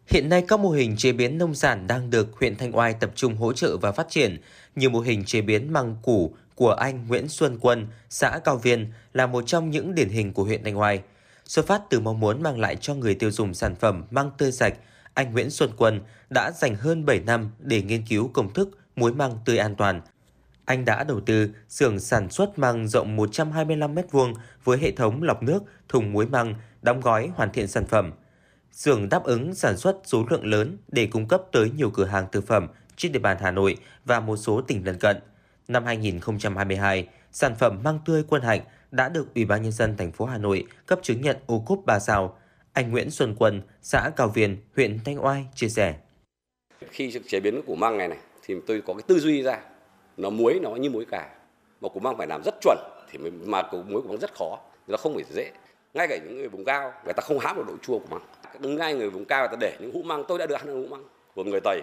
[0.06, 3.12] Hiện nay các mô hình chế biến nông sản đang được huyện Thanh Oai tập
[3.14, 4.40] trung hỗ trợ và phát triển,
[4.76, 8.92] như mô hình chế biến măng củ, của anh Nguyễn Xuân Quân, xã Cao Viên
[9.12, 11.02] là một trong những điển hình của huyện Thanh Hoài.
[11.44, 14.52] Xuất phát từ mong muốn mang lại cho người tiêu dùng sản phẩm măng tươi
[14.52, 14.74] sạch,
[15.14, 19.12] anh Nguyễn Xuân Quân đã dành hơn 7 năm để nghiên cứu công thức muối
[19.12, 20.00] măng tươi an toàn.
[20.64, 25.42] Anh đã đầu tư xưởng sản xuất măng rộng 125 m2 với hệ thống lọc
[25.42, 28.12] nước, thùng muối măng, đóng gói hoàn thiện sản phẩm.
[28.72, 32.26] Xưởng đáp ứng sản xuất số lượng lớn để cung cấp tới nhiều cửa hàng
[32.32, 35.16] thực phẩm trên địa bàn Hà Nội và một số tỉnh lân cận.
[35.68, 40.12] Năm 2022, sản phẩm măng tươi Quân Hạnh đã được Ủy ban nhân dân thành
[40.12, 42.38] phố Hà Nội cấp chứng nhận ô cốp 3 sao.
[42.72, 45.94] Anh Nguyễn Xuân Quân, xã Cao Viên, huyện Thanh Oai chia sẻ.
[46.90, 49.60] Khi chế biến củ măng này này thì tôi có cái tư duy ra,
[50.16, 51.34] nó muối nó như muối cả.
[51.80, 52.78] Mà củ măng phải làm rất chuẩn
[53.10, 55.50] thì mà củ muối của măng rất khó, nó không phải dễ.
[55.94, 58.22] Ngay cả những người vùng cao, người ta không hám được độ chua của măng.
[58.60, 60.66] Đứng ngay người vùng cao người ta để những hũ măng, tôi đã được ăn
[60.66, 61.82] hũ măng của người Tây,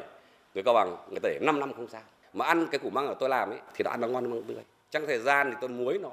[0.53, 2.01] người Cao Bằng, người tây 5 năm không sao
[2.33, 4.31] mà ăn cái củ măng ở tôi làm ấy thì nó ăn nó ngon hơn
[4.31, 4.57] măng tươi
[4.91, 6.09] trong thời gian thì tôi muối nó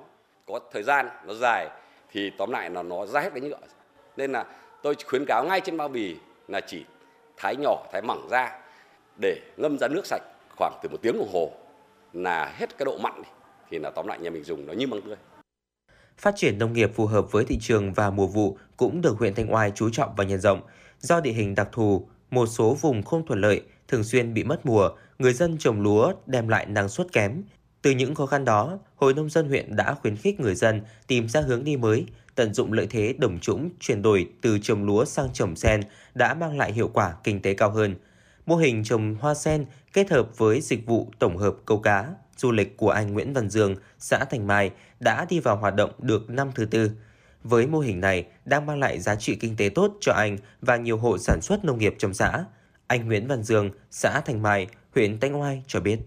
[0.46, 1.68] có thời gian nó dài
[2.12, 3.58] thì tóm lại là nó ra hết cái nhựa
[4.16, 4.44] nên là
[4.82, 6.16] tôi khuyến cáo ngay trên bao bì
[6.48, 6.84] là chỉ
[7.36, 8.58] thái nhỏ thái mỏng ra
[9.20, 10.22] để ngâm ra nước sạch
[10.56, 11.50] khoảng từ một tiếng đồng hồ
[12.12, 13.22] là hết cái độ mặn
[13.70, 15.16] thì là tóm lại nhà mình dùng nó như măng tươi.
[16.18, 19.34] Phát triển nông nghiệp phù hợp với thị trường và mùa vụ cũng được huyện
[19.34, 20.60] Thanh Oai chú trọng và nhân rộng.
[21.00, 24.66] Do địa hình đặc thù, một số vùng không thuận lợi, thường xuyên bị mất
[24.66, 27.42] mùa, người dân trồng lúa đem lại năng suất kém.
[27.82, 31.28] Từ những khó khăn đó, Hội Nông dân huyện đã khuyến khích người dân tìm
[31.28, 35.04] ra hướng đi mới, tận dụng lợi thế đồng trũng chuyển đổi từ trồng lúa
[35.04, 35.80] sang trồng sen
[36.14, 37.94] đã mang lại hiệu quả kinh tế cao hơn.
[38.46, 42.52] Mô hình trồng hoa sen kết hợp với dịch vụ tổng hợp câu cá, du
[42.52, 46.30] lịch của anh Nguyễn Văn Dương, xã Thành Mai đã đi vào hoạt động được
[46.30, 46.90] năm thứ tư.
[47.42, 50.76] Với mô hình này đang mang lại giá trị kinh tế tốt cho anh và
[50.76, 52.44] nhiều hộ sản xuất nông nghiệp trong xã.
[52.86, 54.66] Anh Nguyễn Văn Dương, xã Thành Mai,
[54.96, 55.98] huyện Thanh Oai cho biết.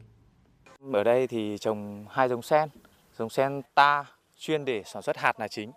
[0.93, 2.69] Ở đây thì trồng hai giống sen,
[3.17, 4.05] giống sen ta
[4.37, 5.71] chuyên để sản xuất hạt là chính,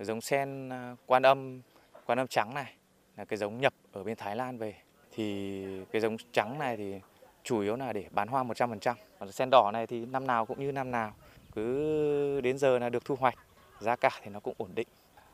[0.00, 1.60] giống sen à, quan âm,
[2.06, 2.72] quan âm trắng này
[3.16, 4.74] là cái giống nhập ở bên Thái Lan về
[5.14, 6.94] thì cái giống trắng này thì
[7.42, 8.94] chủ yếu là để bán hoa 100%.
[9.18, 11.14] Còn sen đỏ này thì năm nào cũng như năm nào,
[11.54, 13.38] cứ đến giờ là được thu hoạch,
[13.80, 14.88] giá cả thì nó cũng ổn định.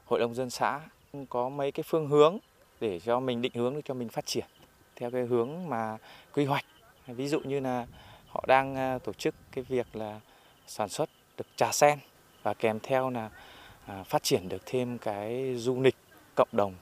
[0.05, 0.81] Hội đồng dân xã
[1.29, 2.38] có mấy cái phương hướng
[2.81, 4.47] để cho mình định hướng để cho mình phát triển
[4.97, 5.99] theo cái hướng mà
[6.35, 6.64] quy hoạch.
[7.06, 7.86] Ví dụ như là
[8.28, 10.20] họ đang à, tổ chức cái việc là
[10.66, 11.98] sản xuất được trà sen
[12.42, 13.30] và kèm theo là
[13.86, 15.96] à, phát triển được thêm cái du lịch
[16.34, 16.74] cộng đồng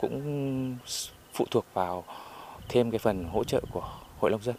[0.00, 0.76] cũng
[1.32, 2.04] phụ thuộc vào
[2.68, 4.56] thêm cái phần hỗ trợ của hội nông dân.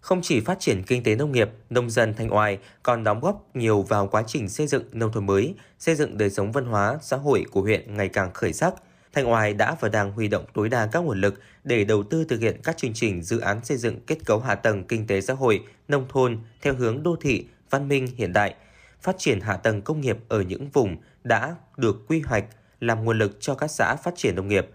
[0.00, 3.56] Không chỉ phát triển kinh tế nông nghiệp, nông dân Thanh Oai còn đóng góp
[3.56, 6.98] nhiều vào quá trình xây dựng nông thôn mới, xây dựng đời sống văn hóa,
[7.02, 8.74] xã hội của huyện ngày càng khởi sắc.
[9.16, 12.24] Thanh Oai đã và đang huy động tối đa các nguồn lực để đầu tư
[12.24, 15.20] thực hiện các chương trình dự án xây dựng kết cấu hạ tầng kinh tế
[15.20, 18.54] xã hội, nông thôn theo hướng đô thị, văn minh hiện đại,
[19.02, 22.44] phát triển hạ tầng công nghiệp ở những vùng đã được quy hoạch
[22.80, 24.66] làm nguồn lực cho các xã phát triển nông nghiệp,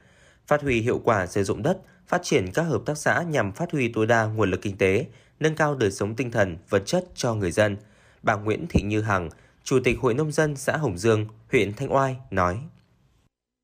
[0.47, 1.77] phát huy hiệu quả sử dụng đất,
[2.07, 5.05] phát triển các hợp tác xã nhằm phát huy tối đa nguồn lực kinh tế,
[5.39, 7.77] nâng cao đời sống tinh thần, vật chất cho người dân.
[8.23, 9.29] Bà Nguyễn Thị Như Hằng,
[9.63, 12.59] Chủ tịch Hội Nông dân xã Hồng Dương, huyện Thanh Oai nói.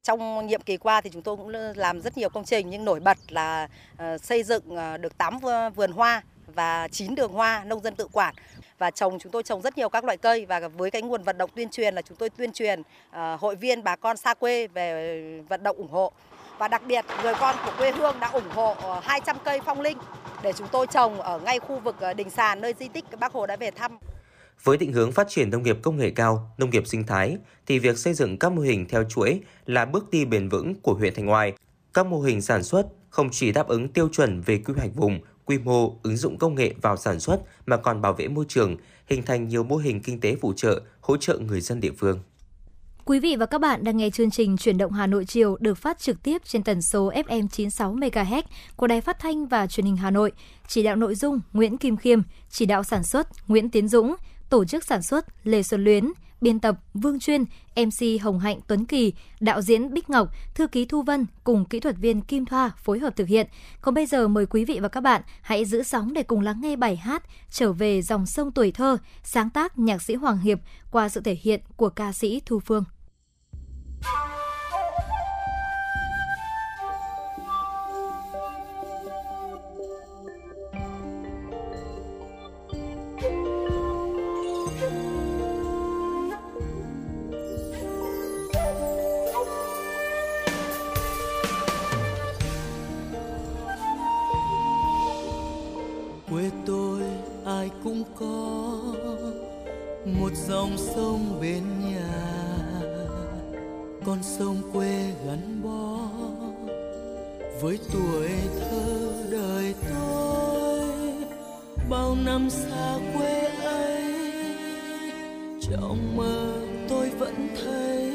[0.07, 2.99] Trong nhiệm kỳ qua thì chúng tôi cũng làm rất nhiều công trình, nhưng nổi
[2.99, 3.67] bật là
[3.97, 5.39] ờ, xây dựng ờ, được 8
[5.75, 6.23] vườn hoa
[6.55, 8.35] và 9 đường hoa nông dân tự quản
[8.77, 11.37] và trồng, chúng tôi trồng rất nhiều các loại cây và với cái nguồn vận
[11.37, 14.67] động tuyên truyền là chúng tôi tuyên truyền ờ, hội viên bà con xa quê
[14.67, 16.11] về vận động ủng hộ
[16.57, 19.97] và đặc biệt, người con của quê hương đã ủng hộ 200 cây phong linh
[20.41, 23.45] để chúng tôi trồng ở ngay khu vực Đình Sàn, nơi di tích Bác Hồ
[23.45, 23.97] đã về thăm.
[24.63, 27.79] Với định hướng phát triển nông nghiệp công nghệ cao, nông nghiệp sinh thái, thì
[27.79, 31.13] việc xây dựng các mô hình theo chuỗi là bước đi bền vững của huyện
[31.13, 31.53] Thanh Oai.
[31.93, 35.19] Các mô hình sản xuất không chỉ đáp ứng tiêu chuẩn về quy hoạch vùng,
[35.45, 38.77] quy mô, ứng dụng công nghệ vào sản xuất mà còn bảo vệ môi trường,
[39.07, 42.19] hình thành nhiều mô hình kinh tế phụ trợ, hỗ trợ người dân địa phương.
[43.05, 45.77] Quý vị và các bạn đang nghe chương trình Chuyển động Hà Nội chiều được
[45.77, 48.41] phát trực tiếp trên tần số FM 96 MHz
[48.75, 50.31] của Đài Phát thanh và Truyền hình Hà Nội.
[50.67, 54.15] Chỉ đạo nội dung Nguyễn Kim Khiêm, chỉ đạo sản xuất Nguyễn Tiến Dũng,
[54.49, 57.43] tổ chức sản xuất Lê Xuân Luyến, biên tập Vương Chuyên,
[57.75, 61.79] MC Hồng Hạnh Tuấn Kỳ, đạo diễn Bích Ngọc, thư ký Thu Vân cùng kỹ
[61.79, 63.47] thuật viên Kim Thoa phối hợp thực hiện.
[63.81, 66.61] Còn bây giờ mời quý vị và các bạn hãy giữ sóng để cùng lắng
[66.61, 70.59] nghe bài hát Trở về dòng sông tuổi thơ, sáng tác nhạc sĩ Hoàng Hiệp
[70.91, 72.83] qua sự thể hiện của ca sĩ Thu Phương.
[74.03, 74.46] quê
[97.87, 98.77] cũng có
[100.05, 102.09] một dòng sông bên nhà.
[104.05, 105.99] Con sông quê gắn bó
[107.61, 110.89] với tuổi thơ đời tôi.
[111.89, 114.03] Bao năm xa quê ấy,
[115.61, 116.53] trong mơ
[116.89, 118.11] tôi vẫn thấy.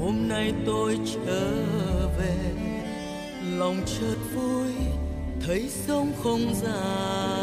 [0.00, 1.50] Hôm nay tôi trở
[2.18, 2.36] về,
[3.58, 4.72] lòng chợt vui,
[5.46, 7.41] thấy sông không dài.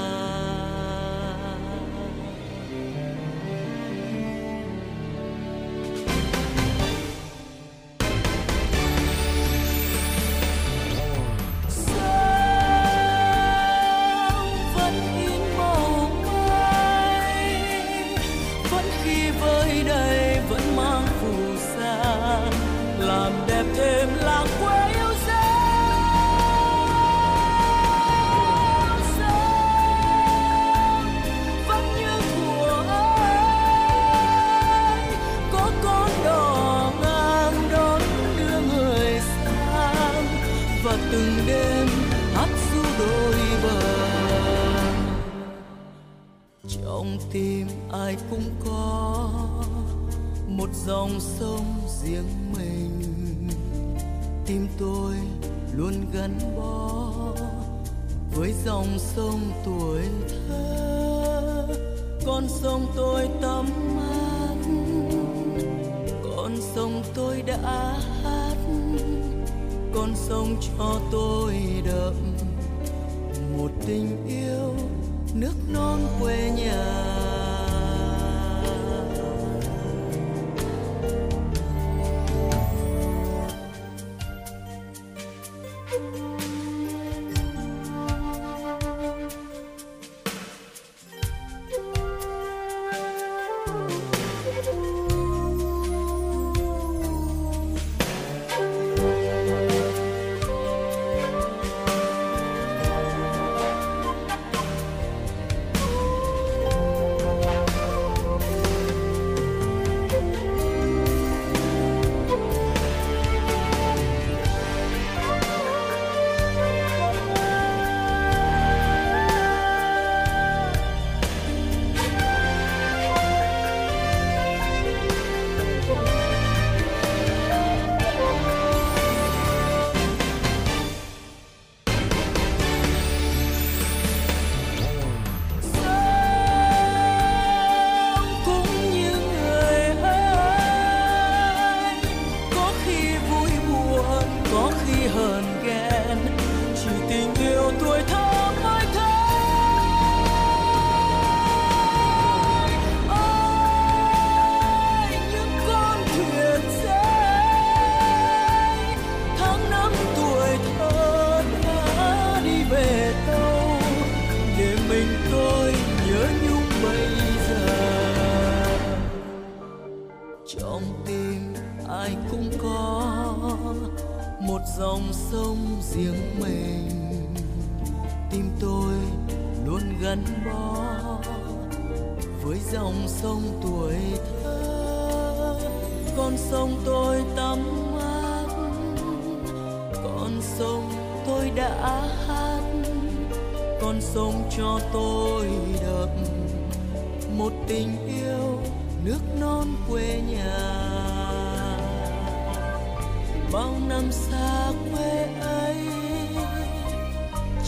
[203.53, 205.77] Bao năm xa quê ấy,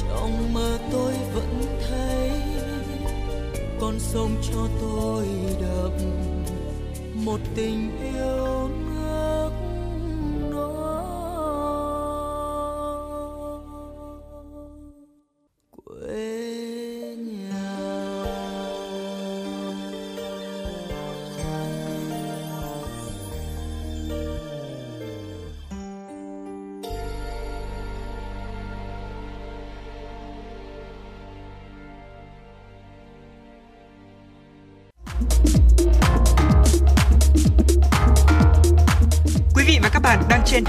[0.02, 2.32] trong mơ tôi vẫn thấy
[3.80, 5.26] con sông cho tôi
[5.62, 5.92] đậm
[7.26, 8.51] một tình yêu.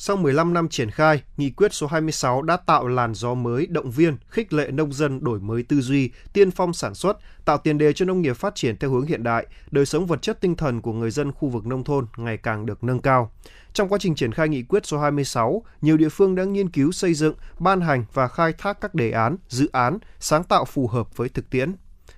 [0.00, 3.90] sau 15 năm triển khai, nghị quyết số 26 đã tạo làn gió mới động
[3.90, 7.78] viên, khích lệ nông dân đổi mới tư duy, tiên phong sản xuất, tạo tiền
[7.78, 10.56] đề cho nông nghiệp phát triển theo hướng hiện đại, đời sống vật chất tinh
[10.56, 13.32] thần của người dân khu vực nông thôn ngày càng được nâng cao.
[13.72, 16.92] Trong quá trình triển khai nghị quyết số 26, nhiều địa phương đã nghiên cứu
[16.92, 20.86] xây dựng, ban hành và khai thác các đề án, dự án, sáng tạo phù
[20.86, 21.72] hợp với thực tiễn.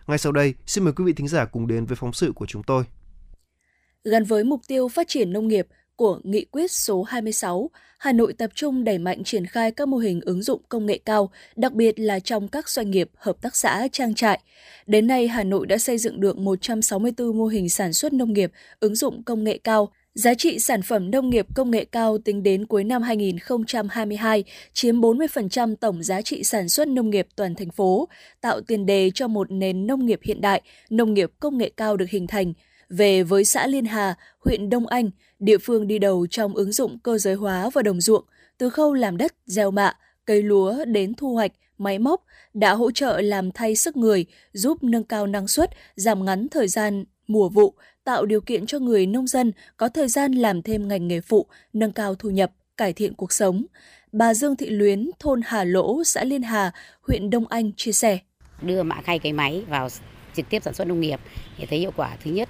[0.07, 2.47] Ngay sau đây, xin mời quý vị thính giả cùng đến với phóng sự của
[2.47, 2.85] chúng tôi.
[4.05, 5.67] Gắn với mục tiêu phát triển nông nghiệp
[6.01, 9.97] của Nghị quyết số 26, Hà Nội tập trung đẩy mạnh triển khai các mô
[9.97, 13.57] hình ứng dụng công nghệ cao, đặc biệt là trong các doanh nghiệp, hợp tác
[13.57, 14.41] xã, trang trại.
[14.87, 18.53] Đến nay, Hà Nội đã xây dựng được 164 mô hình sản xuất nông nghiệp
[18.81, 22.43] ứng dụng công nghệ cao, Giá trị sản phẩm nông nghiệp công nghệ cao tính
[22.43, 27.71] đến cuối năm 2022 chiếm 40% tổng giá trị sản xuất nông nghiệp toàn thành
[27.71, 28.09] phố,
[28.41, 31.97] tạo tiền đề cho một nền nông nghiệp hiện đại, nông nghiệp công nghệ cao
[31.97, 32.53] được hình thành.
[32.89, 36.99] Về với xã Liên Hà, huyện Đông Anh, địa phương đi đầu trong ứng dụng
[36.99, 38.25] cơ giới hóa vào đồng ruộng,
[38.59, 39.93] từ khâu làm đất, gieo mạ,
[40.25, 42.25] cây lúa đến thu hoạch, máy móc
[42.55, 46.69] đã hỗ trợ làm thay sức người, giúp nâng cao năng suất, giảm ngắn thời
[46.69, 47.75] gian mùa vụ,
[48.05, 51.47] tạo điều kiện cho người nông dân có thời gian làm thêm ngành nghề phụ,
[51.73, 53.65] nâng cao thu nhập, cải thiện cuộc sống.
[54.13, 56.73] Bà Dương Thị Luyến, thôn Hà Lỗ, xã Liên Hà,
[57.09, 58.19] huyện Đông Anh chia sẻ.
[58.63, 59.89] Đưa mạ khay cái máy vào
[60.37, 61.21] trực tiếp sản xuất nông nghiệp
[61.57, 62.49] thì thấy hiệu quả thứ nhất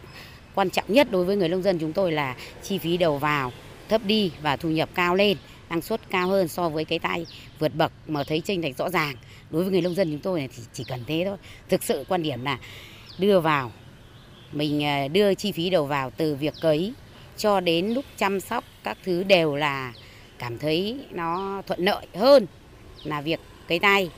[0.61, 3.53] quan trọng nhất đối với người nông dân chúng tôi là chi phí đầu vào,
[3.89, 5.37] thấp đi và thu nhập cao lên,
[5.71, 7.27] năng suất cao hơn so với cái tay
[7.59, 9.17] vượt bậc mà thấy chênh lệch rõ ràng.
[9.51, 11.37] Đối với người nông dân chúng tôi thì chỉ cần thế thôi.
[11.69, 12.59] Thực sự quan điểm là
[13.19, 13.73] đưa vào,
[14.53, 16.93] mình à, đưa chi phí đầu vào từ việc cấy
[17.37, 19.93] cho đến lúc chăm sóc các thứ đều là
[20.39, 22.47] cảm thấy nó thuận lợi hơn
[23.05, 24.11] là việc cấy tay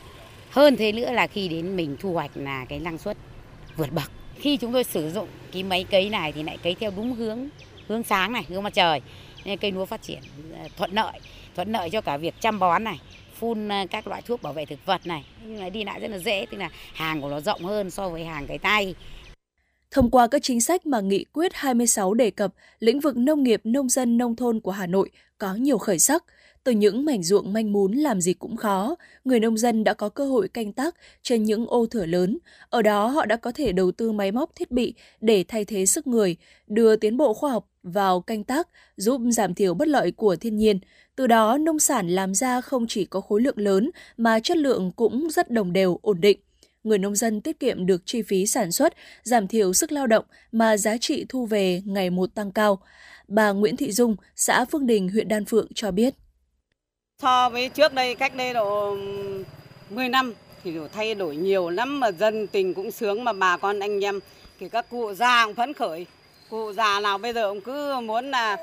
[0.51, 3.17] hơn thế nữa là khi đến mình thu hoạch là cái năng suất
[3.77, 6.93] vượt bậc khi chúng tôi sử dụng cái máy cấy này thì lại cấy theo
[6.97, 7.49] đúng hướng
[7.89, 9.01] hướng sáng này hướng mặt trời.
[9.45, 10.19] Nên cây lúa phát triển
[10.55, 11.21] à, thuận lợi
[11.55, 13.01] thuận lợi cho cả việc chăm bón này
[13.35, 15.25] phun à, các loại thuốc bảo vệ thực vật này.
[15.45, 18.09] Nhưng mà đi lại rất là dễ tức là hàng của nó rộng hơn so
[18.09, 18.95] với hàng cái tay.
[19.91, 23.61] Thông qua các chính sách mà Nghị quyết 26 đề cập, lĩnh vực nông nghiệp,
[23.65, 26.25] nông dân, nông thôn của Hà Nội có nhiều khởi sắc.
[26.65, 30.09] Từ những mảnh ruộng manh mún làm gì cũng khó, người nông dân đã có
[30.09, 32.39] cơ hội canh tác trên những ô thửa lớn.
[32.71, 35.87] Ở đó họ đã có thể đầu tư máy móc thiết bị để thay thế
[35.87, 36.37] sức người,
[36.67, 40.57] đưa tiến bộ khoa học vào canh tác, giúp giảm thiểu bất lợi của thiên
[40.57, 40.79] nhiên.
[41.17, 44.93] Từ đó, nông sản làm ra không chỉ có khối lượng lớn mà chất lượng
[44.97, 46.39] cũng rất đồng đều, ổn định
[46.85, 50.25] người nông dân tiết kiệm được chi phí sản xuất, giảm thiểu sức lao động
[50.53, 52.79] mà giá trị thu về ngày một tăng cao.
[53.29, 56.15] Bà Nguyễn Thị Dung, xã Phương Đình, huyện Đan Phượng cho biết.
[57.23, 58.97] So với trước đây, cách đây độ
[59.91, 63.79] 10 năm thì thay đổi nhiều lắm mà dân tình cũng sướng mà bà con
[63.79, 64.21] anh em
[64.61, 66.07] thì các cụ già cũng phấn khởi.
[66.51, 68.57] Cụ già nào bây giờ cũng cứ muốn là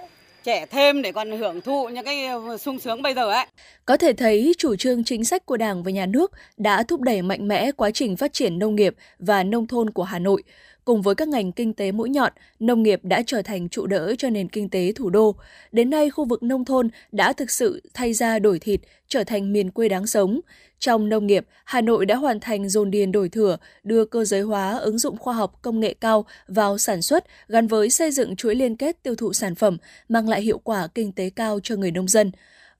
[0.43, 2.27] trẻ thêm để còn hưởng thụ những cái
[2.59, 3.45] sung sướng bây giờ ấy.
[3.85, 7.21] Có thể thấy chủ trương chính sách của Đảng và Nhà nước đã thúc đẩy
[7.21, 10.43] mạnh mẽ quá trình phát triển nông nghiệp và nông thôn của Hà Nội.
[10.89, 14.15] Cùng với các ngành kinh tế mũi nhọn, nông nghiệp đã trở thành trụ đỡ
[14.17, 15.35] cho nền kinh tế thủ đô.
[15.71, 19.53] Đến nay, khu vực nông thôn đã thực sự thay ra đổi thịt, trở thành
[19.53, 20.39] miền quê đáng sống.
[20.79, 24.41] Trong nông nghiệp, Hà Nội đã hoàn thành dồn điền đổi thửa, đưa cơ giới
[24.41, 28.35] hóa ứng dụng khoa học công nghệ cao vào sản xuất gắn với xây dựng
[28.35, 29.77] chuỗi liên kết tiêu thụ sản phẩm,
[30.09, 32.31] mang lại hiệu quả kinh tế cao cho người nông dân.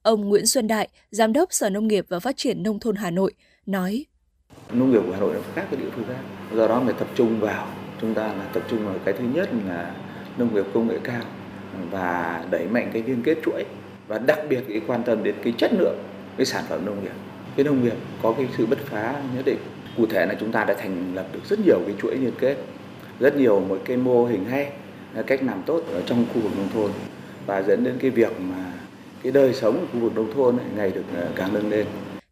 [0.02, 3.10] Ông Nguyễn Xuân Đại, Giám đốc Sở Nông nghiệp và Phát triển Nông thôn Hà
[3.10, 3.32] Nội,
[3.66, 4.04] nói
[4.72, 6.20] Nông nghiệp của Hà Nội nó khác với địa phương khác.
[6.54, 7.68] Do đó phải tập trung vào,
[8.00, 9.90] chúng ta là tập trung vào cái thứ nhất là
[10.38, 11.22] nông nghiệp công nghệ cao
[11.90, 13.64] và đẩy mạnh cái liên kết chuỗi.
[14.08, 15.98] Và đặc biệt cái quan tâm đến cái chất lượng
[16.36, 17.12] cái sản phẩm nông nghiệp.
[17.56, 19.58] Cái nông nghiệp có cái sự bứt phá nhất định.
[19.96, 22.56] Cụ thể là chúng ta đã thành lập được rất nhiều cái chuỗi liên kết
[23.20, 24.72] rất nhiều một cái mô hình hay
[25.26, 26.90] cách làm tốt ở trong khu vực nông thôn.
[27.46, 28.72] Và dẫn đến cái việc mà
[29.22, 31.86] cái đời sống của khu vực nông thôn ấy, ngày được ờ, càng nâng lên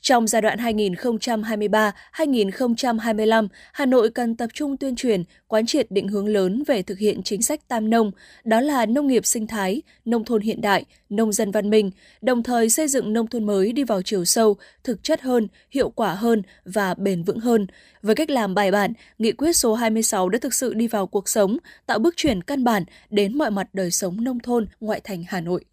[0.08, 6.28] trong giai đoạn 2023-2025, Hà Nội cần tập trung tuyên truyền, quán triệt định hướng
[6.28, 8.10] lớn về thực hiện chính sách tam nông,
[8.44, 11.90] đó là nông nghiệp sinh thái, nông thôn hiện đại, nông dân văn minh,
[12.20, 15.90] đồng thời xây dựng nông thôn mới đi vào chiều sâu, thực chất hơn, hiệu
[15.90, 17.66] quả hơn và bền vững hơn.
[18.02, 21.28] Với cách làm bài bản, nghị quyết số 26 đã thực sự đi vào cuộc
[21.28, 25.24] sống, tạo bước chuyển căn bản đến mọi mặt đời sống nông thôn ngoại thành
[25.28, 25.64] Hà Nội.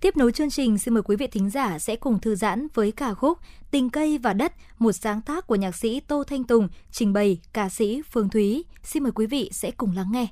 [0.00, 2.92] Tiếp nối chương trình, xin mời quý vị thính giả sẽ cùng thư giãn với
[2.92, 3.38] ca khúc
[3.70, 7.38] Tình cây và đất, một sáng tác của nhạc sĩ Tô Thanh Tùng, trình bày
[7.52, 8.64] ca sĩ Phương Thúy.
[8.82, 10.26] Xin mời quý vị sẽ cùng lắng nghe.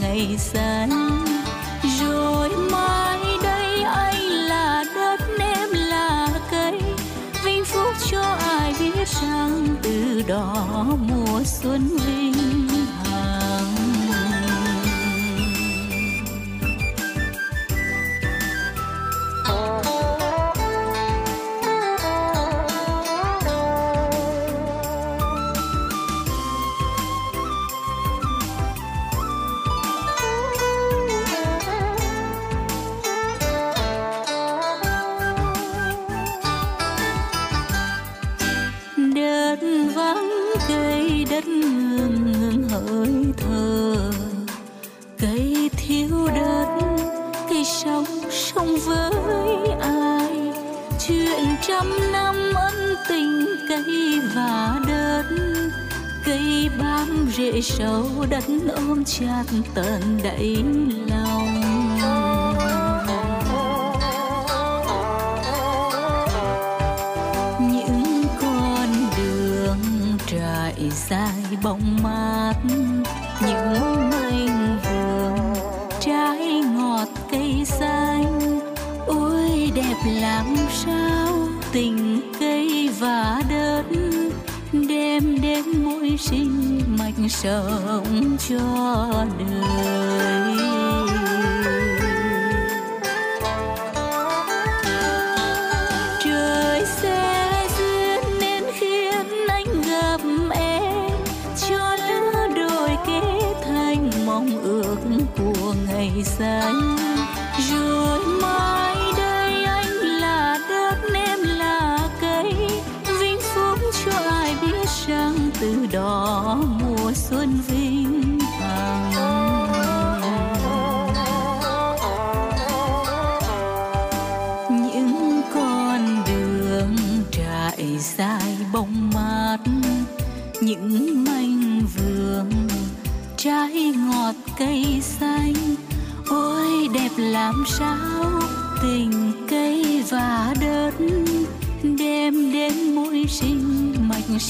[0.00, 1.17] Ngày xa.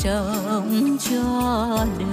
[0.09, 2.08] Trông cho đời.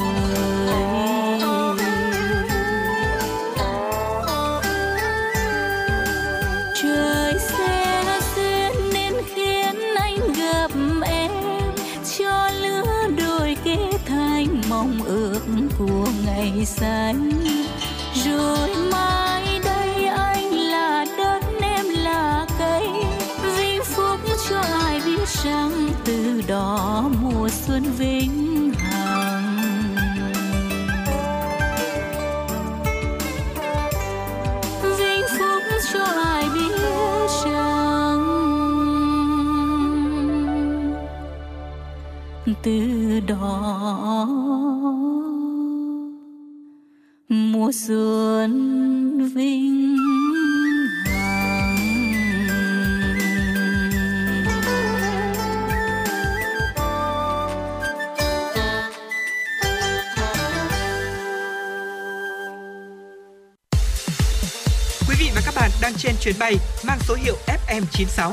[66.26, 66.58] Chuyến bay
[66.88, 67.36] mang số hiệu
[67.68, 68.32] FM96.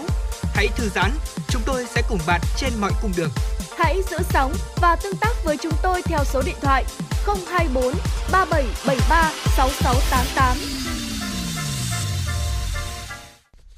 [0.54, 1.10] Hãy thư giãn,
[1.48, 3.30] chúng tôi sẽ cùng bạn trên mọi cung đường.
[3.78, 6.84] Hãy giữ sóng và tương tác với chúng tôi theo số điện thoại
[7.26, 7.84] 024
[8.32, 10.56] 3773 6688.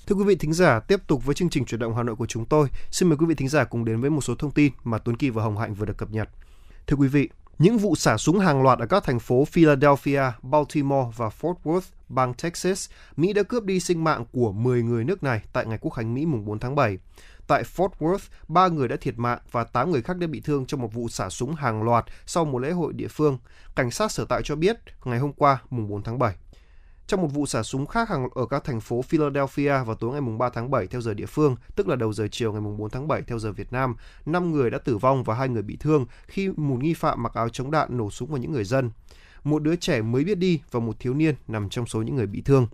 [0.07, 2.27] Thưa quý vị thính giả, tiếp tục với chương trình chuyển động Hà Nội của
[2.27, 2.69] chúng tôi.
[2.91, 5.17] Xin mời quý vị thính giả cùng đến với một số thông tin mà Tuấn
[5.17, 6.29] Kỳ và Hồng Hạnh vừa được cập nhật.
[6.87, 7.29] Thưa quý vị,
[7.59, 11.91] những vụ xả súng hàng loạt ở các thành phố Philadelphia, Baltimore và Fort Worth,
[12.09, 15.79] bang Texas, Mỹ đã cướp đi sinh mạng của 10 người nước này tại ngày
[15.81, 16.99] Quốc khánh Mỹ mùng 4 tháng 7.
[17.47, 20.67] Tại Fort Worth, 3 người đã thiệt mạng và 8 người khác đã bị thương
[20.67, 23.39] trong một vụ xả súng hàng loạt sau một lễ hội địa phương.
[23.77, 26.35] Cảnh sát sở tại cho biết ngày hôm qua, mùng 4 tháng 7.
[27.07, 30.21] Trong một vụ xả súng khác hàng ở các thành phố Philadelphia vào tối ngày
[30.39, 33.09] 3 tháng 7 theo giờ địa phương, tức là đầu giờ chiều ngày 4 tháng
[33.09, 33.97] 7 theo giờ Việt Nam,
[34.27, 37.35] 5 người đã tử vong và 2 người bị thương khi một nghi phạm mặc
[37.35, 38.91] áo chống đạn nổ súng vào những người dân.
[39.45, 42.27] Một đứa trẻ mới biết đi và một thiếu niên nằm trong số những người
[42.27, 42.67] bị thương.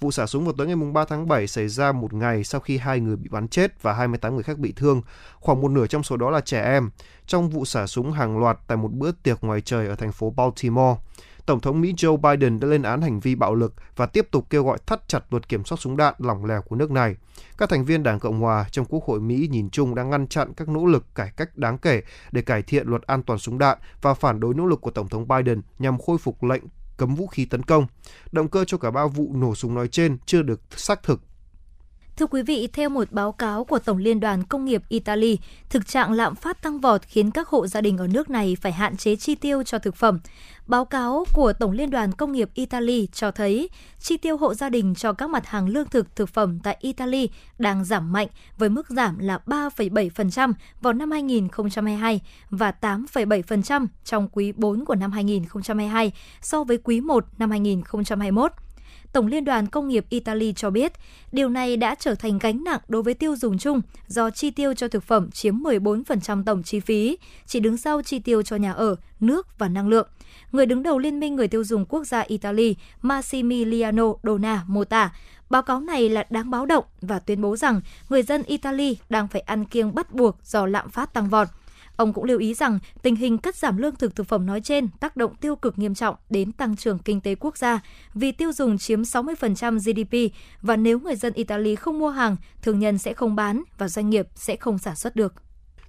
[0.00, 2.78] Vụ xả súng vào tối ngày 3 tháng 7 xảy ra một ngày sau khi
[2.78, 5.02] hai người bị bắn chết và 28 người khác bị thương.
[5.40, 6.90] Khoảng một nửa trong số đó là trẻ em.
[7.26, 10.30] Trong vụ xả súng hàng loạt tại một bữa tiệc ngoài trời ở thành phố
[10.30, 10.96] Baltimore.
[11.46, 14.46] Tổng thống Mỹ Joe Biden đã lên án hành vi bạo lực và tiếp tục
[14.50, 17.16] kêu gọi thắt chặt luật kiểm soát súng đạn lỏng lẻo của nước này.
[17.58, 20.52] Các thành viên Đảng Cộng hòa trong Quốc hội Mỹ nhìn chung đang ngăn chặn
[20.54, 23.78] các nỗ lực cải cách đáng kể để cải thiện luật an toàn súng đạn
[24.02, 26.62] và phản đối nỗ lực của Tổng thống Biden nhằm khôi phục lệnh
[26.96, 27.86] cấm vũ khí tấn công.
[28.32, 31.20] Động cơ cho cả ba vụ nổ súng nói trên chưa được xác thực
[32.16, 35.38] Thưa quý vị, theo một báo cáo của Tổng Liên đoàn Công nghiệp Italy,
[35.70, 38.72] thực trạng lạm phát tăng vọt khiến các hộ gia đình ở nước này phải
[38.72, 40.20] hạn chế chi tiêu cho thực phẩm.
[40.66, 43.68] Báo cáo của Tổng Liên đoàn Công nghiệp Italy cho thấy
[44.00, 47.28] chi tiêu hộ gia đình cho các mặt hàng lương thực thực phẩm tại Italy
[47.58, 54.52] đang giảm mạnh với mức giảm là 3,7% vào năm 2022 và 8,7% trong quý
[54.52, 56.12] 4 của năm 2022
[56.42, 58.52] so với quý 1 năm 2021.
[59.16, 60.92] Tổng Liên đoàn Công nghiệp Italy cho biết,
[61.32, 64.74] điều này đã trở thành gánh nặng đối với tiêu dùng chung do chi tiêu
[64.74, 68.72] cho thực phẩm chiếm 14% tổng chi phí, chỉ đứng sau chi tiêu cho nhà
[68.72, 70.08] ở, nước và năng lượng.
[70.52, 75.12] Người đứng đầu Liên minh Người tiêu dùng quốc gia Italy, Massimiliano Dona mô tả,
[75.50, 79.28] Báo cáo này là đáng báo động và tuyên bố rằng người dân Italy đang
[79.28, 81.48] phải ăn kiêng bắt buộc do lạm phát tăng vọt.
[81.96, 84.88] Ông cũng lưu ý rằng tình hình cắt giảm lương thực thực phẩm nói trên
[85.00, 87.80] tác động tiêu cực nghiêm trọng đến tăng trưởng kinh tế quốc gia
[88.14, 92.78] vì tiêu dùng chiếm 60% GDP và nếu người dân Italy không mua hàng, thương
[92.78, 95.45] nhân sẽ không bán và doanh nghiệp sẽ không sản xuất được.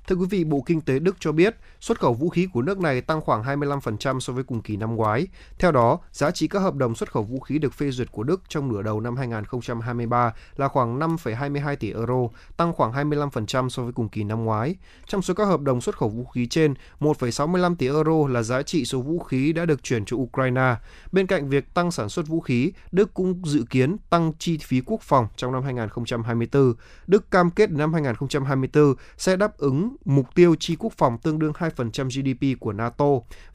[0.08, 2.80] Thưa quý vị, Bộ Kinh tế Đức cho biết xuất khẩu vũ khí của nước
[2.80, 5.28] này tăng khoảng 25% so với cùng kỳ năm ngoái.
[5.60, 8.24] Theo đó, giá trị các hợp đồng xuất khẩu vũ khí được phê duyệt của
[8.24, 12.28] Đức trong nửa đầu năm 2023 là khoảng 5,22 tỷ euro,
[12.58, 14.76] tăng khoảng 25% so với cùng kỳ năm ngoái.
[15.08, 18.62] Trong số các hợp đồng xuất khẩu vũ khí trên, 1,65 tỷ euro là giá
[18.62, 20.76] trị số vũ khí đã được chuyển cho Ukraine.
[21.12, 24.82] Bên cạnh việc tăng sản xuất vũ khí, Đức cũng dự kiến tăng chi phí
[24.86, 26.74] quốc phòng trong năm 2024.
[27.08, 31.52] Đức cam kết năm 2024 sẽ đáp ứng mục tiêu chi quốc phòng tương đương
[31.52, 33.06] 2% GDP của NATO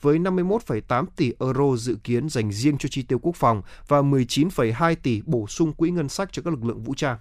[0.00, 4.94] với 51,8 tỷ euro dự kiến dành riêng cho chi tiêu quốc phòng và 19,2
[5.02, 7.18] tỷ bổ sung quỹ ngân sách cho các lực lượng vũ trang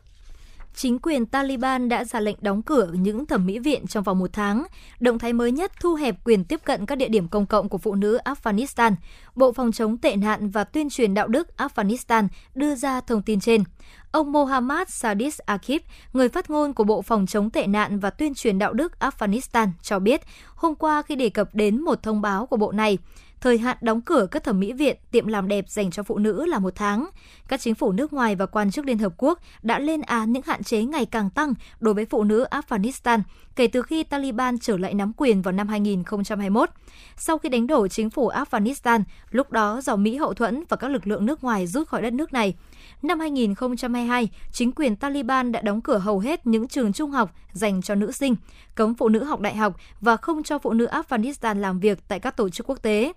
[0.76, 4.30] chính quyền Taliban đã ra lệnh đóng cửa những thẩm mỹ viện trong vòng một
[4.34, 4.64] tháng.
[5.00, 7.78] Động thái mới nhất thu hẹp quyền tiếp cận các địa điểm công cộng của
[7.78, 8.96] phụ nữ Afghanistan.
[9.36, 13.40] Bộ Phòng chống tệ nạn và tuyên truyền đạo đức Afghanistan đưa ra thông tin
[13.40, 13.64] trên.
[14.12, 15.80] Ông Mohammad Sadis Akif,
[16.14, 19.68] người phát ngôn của Bộ Phòng chống tệ nạn và tuyên truyền đạo đức Afghanistan
[19.82, 20.22] cho biết
[20.56, 22.98] hôm qua khi đề cập đến một thông báo của bộ này,
[23.42, 26.46] thời hạn đóng cửa các thẩm mỹ viện, tiệm làm đẹp dành cho phụ nữ
[26.46, 27.10] là một tháng.
[27.48, 30.44] Các chính phủ nước ngoài và quan chức Liên Hợp Quốc đã lên án những
[30.46, 33.20] hạn chế ngày càng tăng đối với phụ nữ Afghanistan
[33.56, 36.70] kể từ khi Taliban trở lại nắm quyền vào năm 2021.
[37.18, 40.92] Sau khi đánh đổ chính phủ Afghanistan, lúc đó do Mỹ hậu thuẫn và các
[40.92, 42.56] lực lượng nước ngoài rút khỏi đất nước này,
[43.02, 47.82] Năm 2022, chính quyền Taliban đã đóng cửa hầu hết những trường trung học dành
[47.82, 48.36] cho nữ sinh,
[48.76, 52.20] cấm phụ nữ học đại học và không cho phụ nữ Afghanistan làm việc tại
[52.20, 53.14] các tổ chức quốc tế.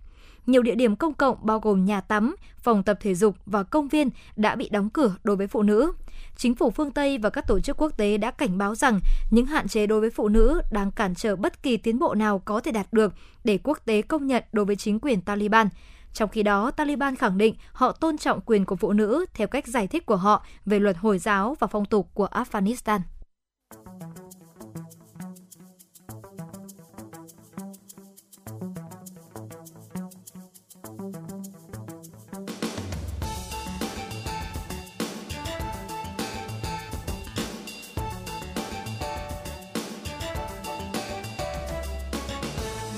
[0.46, 3.88] Nhiều địa điểm công cộng bao gồm nhà tắm, phòng tập thể dục và công
[3.88, 5.92] viên đã bị đóng cửa đối với phụ nữ.
[6.36, 9.46] Chính phủ phương Tây và các tổ chức quốc tế đã cảnh báo rằng những
[9.46, 12.60] hạn chế đối với phụ nữ đang cản trở bất kỳ tiến bộ nào có
[12.60, 13.12] thể đạt được
[13.44, 15.68] để quốc tế công nhận đối với chính quyền Taliban.
[16.14, 19.66] Trong khi đó, Taliban khẳng định họ tôn trọng quyền của phụ nữ theo cách
[19.66, 23.00] giải thích của họ về luật Hồi giáo và phong tục của Afghanistan.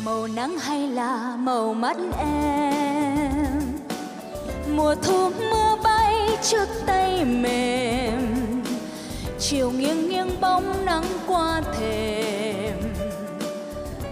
[0.05, 2.76] màu nắng hay là màu mắt em
[4.77, 8.37] mùa thu, mưa bay trước tay mềm.
[9.39, 12.75] Chiều nghiêng nghiêng bóng nắng qua thềm.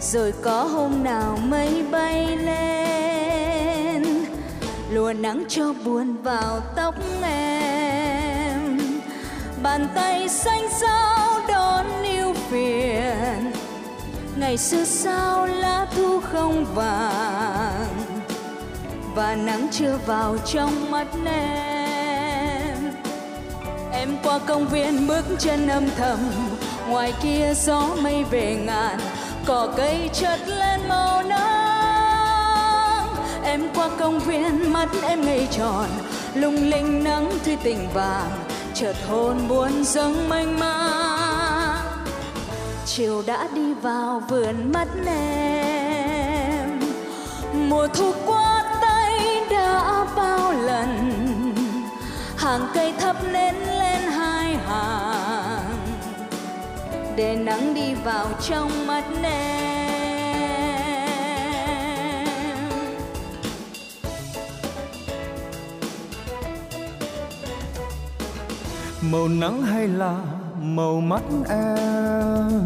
[0.01, 4.05] Rồi có hôm nào mây bay lên,
[4.91, 8.81] lùa nắng cho buồn vào tóc em.
[9.63, 13.53] Bàn tay xanh xao đón yêu phiền.
[14.37, 17.94] Ngày xưa sao lá thu không vàng
[19.15, 22.93] và nắng chưa vào trong mắt em.
[23.93, 26.19] Em qua công viên bước chân âm thầm,
[26.89, 28.99] ngoài kia gió mây về ngàn,
[29.47, 33.07] cỏ cây chợt lên màu nắng.
[33.45, 35.89] Em qua công viên, mắt em ngây tròn,
[36.35, 38.31] lung linh nắng tươi tình vàng,
[38.75, 41.85] chợt hồn buồn dâng mênh mang.
[42.87, 46.81] Chiều đã đi vào vườn mắt em,
[47.69, 48.54] mùa thu qua
[50.17, 51.13] bao lần.
[52.37, 55.77] Hàng cây thấp nến lên hai hàng,
[57.17, 59.95] để nắng đi vào trong mắt em.
[69.01, 70.19] Màu nắng hay là
[70.63, 72.65] màu mắt em?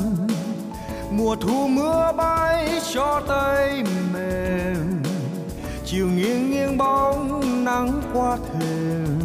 [1.11, 3.83] Mùa thu mưa bay cho tay
[4.13, 4.98] mềm
[5.91, 9.19] chiều nghiêng nghiêng bóng nắng qua thềm.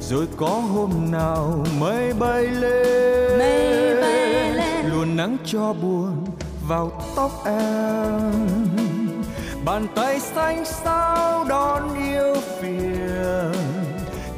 [0.00, 4.86] Rồi có hôm nào mây bay lên, mây bay lên.
[4.86, 6.26] luôn nắng cho buồn
[6.68, 8.32] vào tóc em.
[9.64, 13.52] Bàn tay xanh sao đón yêu phiền.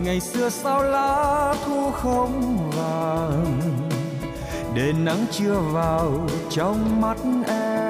[0.05, 3.61] Ngày xưa sao lá thu không vàng.
[4.75, 6.13] Để nắng chưa vào
[6.51, 7.17] trong mắt
[7.49, 7.88] em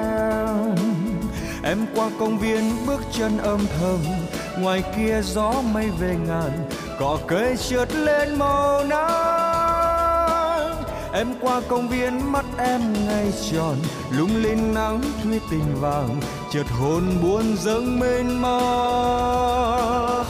[1.63, 3.99] em qua công viên bước chân âm thầm,
[4.59, 6.51] ngoài kia gió mây về ngàn,
[6.99, 10.29] cỏ cây trượt lên màu nắng
[11.13, 13.75] em qua công viên mắt em ngay tròn,
[14.11, 16.19] lung linh nắng thuy tình vàng,
[16.53, 20.23] chợt hồn buồn dâng mênh mông.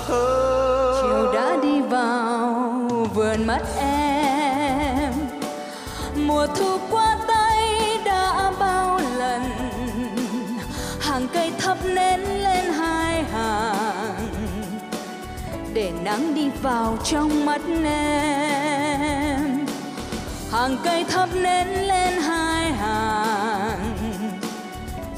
[1.01, 5.13] chiều đã đi vào vườn mắt em,
[6.15, 7.17] mùa thu qua
[16.09, 19.65] đang đi vào trong mắt em
[20.51, 23.95] hàng cây thấp nến lên hai hàng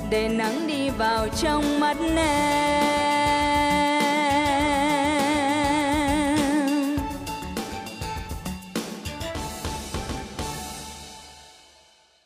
[0.09, 2.91] để nắng đi vào trong mắt em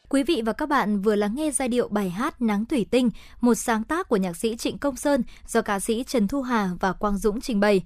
[0.10, 3.10] Quý vị và các bạn vừa lắng nghe giai điệu bài hát Nắng Thủy Tinh,
[3.42, 6.70] một sáng tác của nhạc sĩ Trịnh Công Sơn do ca sĩ Trần Thu Hà
[6.80, 7.86] và Quang Dũng trình bày.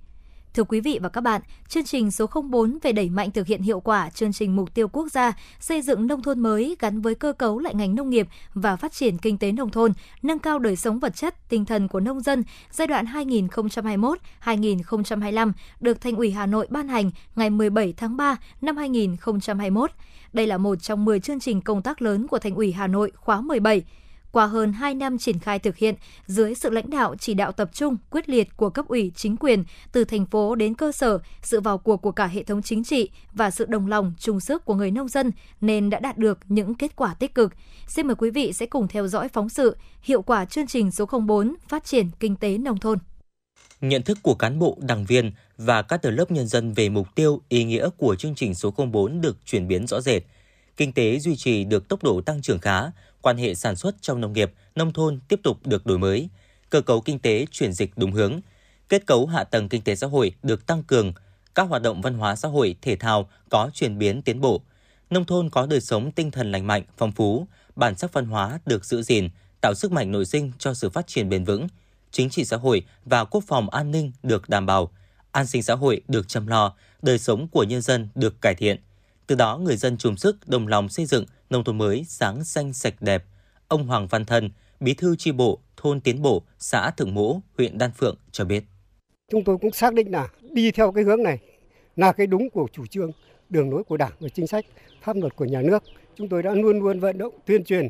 [0.53, 3.61] Thưa quý vị và các bạn, chương trình số 04 về đẩy mạnh thực hiện
[3.61, 7.15] hiệu quả chương trình mục tiêu quốc gia xây dựng nông thôn mới gắn với
[7.15, 9.91] cơ cấu lại ngành nông nghiệp và phát triển kinh tế nông thôn,
[10.21, 16.01] nâng cao đời sống vật chất, tinh thần của nông dân giai đoạn 2021-2025 được
[16.01, 19.91] Thành ủy Hà Nội ban hành ngày 17 tháng 3 năm 2021.
[20.33, 23.11] Đây là một trong 10 chương trình công tác lớn của Thành ủy Hà Nội
[23.15, 23.83] khóa 17
[24.31, 27.69] qua hơn 2 năm triển khai thực hiện, dưới sự lãnh đạo chỉ đạo tập
[27.73, 31.61] trung, quyết liệt của cấp ủy chính quyền từ thành phố đến cơ sở, sự
[31.61, 34.75] vào cuộc của cả hệ thống chính trị và sự đồng lòng, chung sức của
[34.75, 37.53] người nông dân nên đã đạt được những kết quả tích cực.
[37.87, 41.05] Xin mời quý vị sẽ cùng theo dõi phóng sự hiệu quả chương trình số
[41.05, 42.97] 04 phát triển kinh tế nông thôn.
[43.81, 47.15] Nhận thức của cán bộ, đảng viên và các tầng lớp nhân dân về mục
[47.15, 50.23] tiêu, ý nghĩa của chương trình số 04 được chuyển biến rõ rệt.
[50.77, 52.81] Kinh tế duy trì được tốc độ tăng trưởng khá,
[53.21, 56.29] quan hệ sản xuất trong nông nghiệp, nông thôn tiếp tục được đổi mới,
[56.69, 58.39] cơ cấu kinh tế chuyển dịch đúng hướng,
[58.89, 61.13] kết cấu hạ tầng kinh tế xã hội được tăng cường,
[61.55, 64.61] các hoạt động văn hóa xã hội, thể thao có chuyển biến tiến bộ,
[65.09, 68.59] nông thôn có đời sống tinh thần lành mạnh, phong phú, bản sắc văn hóa
[68.65, 69.29] được giữ gìn,
[69.61, 71.67] tạo sức mạnh nội sinh cho sự phát triển bền vững,
[72.11, 74.91] chính trị xã hội và quốc phòng an ninh được đảm bảo,
[75.31, 78.77] an sinh xã hội được chăm lo, đời sống của nhân dân được cải thiện.
[79.27, 82.73] Từ đó người dân chung sức đồng lòng xây dựng nông thôn mới sáng xanh
[82.73, 83.23] sạch đẹp.
[83.67, 87.77] Ông Hoàng Văn Thân, Bí thư tri bộ thôn Tiến Bộ, xã Thượng Mỗ, huyện
[87.77, 88.63] Đan Phượng cho biết.
[89.31, 91.39] Chúng tôi cũng xác định là đi theo cái hướng này
[91.95, 93.11] là cái đúng của chủ trương,
[93.49, 94.65] đường lối của Đảng và chính sách,
[95.01, 95.83] pháp luật của nhà nước.
[96.15, 97.87] Chúng tôi đã luôn luôn vận động tuyên truyền,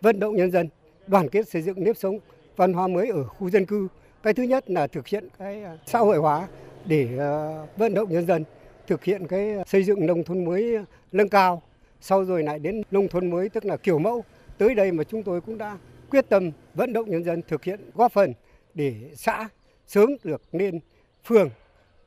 [0.00, 0.68] vận động nhân dân
[1.06, 2.18] đoàn kết xây dựng nếp sống
[2.56, 3.88] văn hóa mới ở khu dân cư.
[4.22, 6.48] Cái thứ nhất là thực hiện cái à, xã hội hóa
[6.84, 7.30] để à,
[7.76, 8.44] vận động nhân dân
[8.86, 10.76] thực hiện cái xây dựng nông thôn mới
[11.12, 11.62] nâng cao.
[12.00, 14.24] Sau rồi lại đến nông thôn mới tức là kiểu mẫu.
[14.58, 15.78] Tới đây mà chúng tôi cũng đã
[16.10, 18.32] quyết tâm vận động nhân dân thực hiện góp phần
[18.74, 19.48] để xã
[19.86, 20.80] sớm được lên
[21.24, 21.50] phường,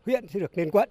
[0.06, 0.90] huyện sẽ được lên quận.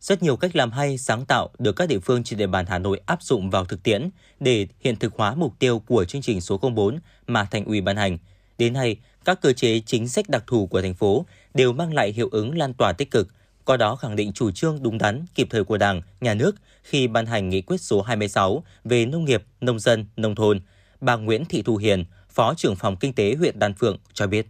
[0.00, 2.78] Rất nhiều cách làm hay, sáng tạo được các địa phương trên địa bàn Hà
[2.78, 4.10] Nội áp dụng vào thực tiễn
[4.40, 7.96] để hiện thực hóa mục tiêu của chương trình số 04 mà thành ủy ban
[7.96, 8.18] hành.
[8.58, 12.12] Đến nay, các cơ chế chính sách đặc thù của thành phố đều mang lại
[12.12, 13.28] hiệu ứng lan tỏa tích cực,
[13.64, 17.08] qua đó khẳng định chủ trương đúng đắn, kịp thời của Đảng, Nhà nước khi
[17.08, 20.60] ban hành nghị quyết số 26 về nông nghiệp, nông dân, nông thôn.
[21.00, 24.46] Bà Nguyễn Thị Thu Hiền, Phó trưởng phòng kinh tế huyện Đan Phượng cho biết.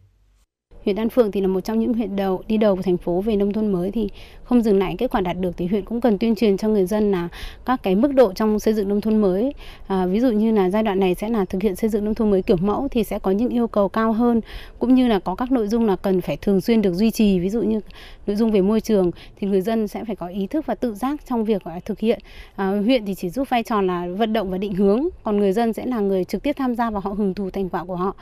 [0.84, 3.20] Huyện An Phượng thì là một trong những huyện đầu đi đầu của thành phố
[3.20, 4.08] về nông thôn mới thì
[4.42, 6.86] không dừng lại kết quả đạt được thì huyện cũng cần tuyên truyền cho người
[6.86, 7.28] dân là
[7.64, 9.52] các cái mức độ trong xây dựng nông thôn mới.
[9.86, 12.14] À, ví dụ như là giai đoạn này sẽ là thực hiện xây dựng nông
[12.14, 14.40] thôn mới kiểu mẫu thì sẽ có những yêu cầu cao hơn
[14.78, 17.38] cũng như là có các nội dung là cần phải thường xuyên được duy trì
[17.38, 17.80] ví dụ như
[18.26, 20.94] nội dung về môi trường thì người dân sẽ phải có ý thức và tự
[20.94, 22.20] giác trong việc thực hiện.
[22.56, 25.52] À, huyện thì chỉ giúp vai trò là vận động và định hướng còn người
[25.52, 27.96] dân sẽ là người trực tiếp tham gia và họ hưởng thụ thành quả của
[27.96, 28.16] họ.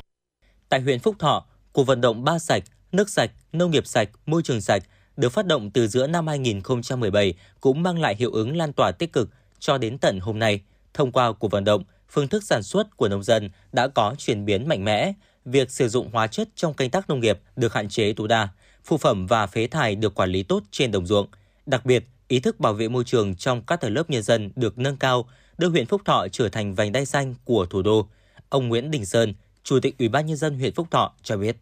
[0.68, 2.62] Tại huyện Phúc Thọ, Cuộc vận động ba sạch,
[2.92, 4.82] nước sạch, nông nghiệp sạch, môi trường sạch
[5.16, 9.12] được phát động từ giữa năm 2017 cũng mang lại hiệu ứng lan tỏa tích
[9.12, 10.60] cực cho đến tận hôm nay.
[10.94, 14.44] Thông qua cuộc vận động, phương thức sản xuất của nông dân đã có chuyển
[14.44, 15.12] biến mạnh mẽ,
[15.44, 18.48] việc sử dụng hóa chất trong canh tác nông nghiệp được hạn chế tối đa,
[18.84, 21.26] phụ phẩm và phế thải được quản lý tốt trên đồng ruộng.
[21.66, 24.78] Đặc biệt, ý thức bảo vệ môi trường trong các tầng lớp nhân dân được
[24.78, 28.08] nâng cao, đưa huyện Phúc Thọ trở thành vành đai xanh của thủ đô.
[28.48, 31.56] Ông Nguyễn Đình Sơn, Chủ tịch Ủy ban nhân dân huyện Phúc Thọ cho biết.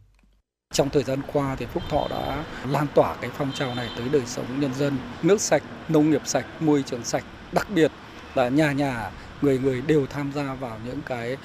[0.73, 4.09] Trong thời gian qua thì Phúc Thọ đã lan tỏa cái phong trào này tới
[4.09, 7.91] đời sống nhân dân, nước sạch, nông nghiệp sạch, môi trường sạch, đặc biệt
[8.35, 9.11] là nhà nhà
[9.43, 11.37] người người đều tham gia vào những cái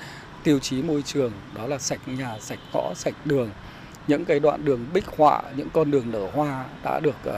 [0.44, 3.50] tiêu chí môi trường đó là sạch nhà, sạch ngõ, sạch đường.
[4.08, 7.36] Những cái đoạn đường bích họa, những con đường nở hoa đã được uh,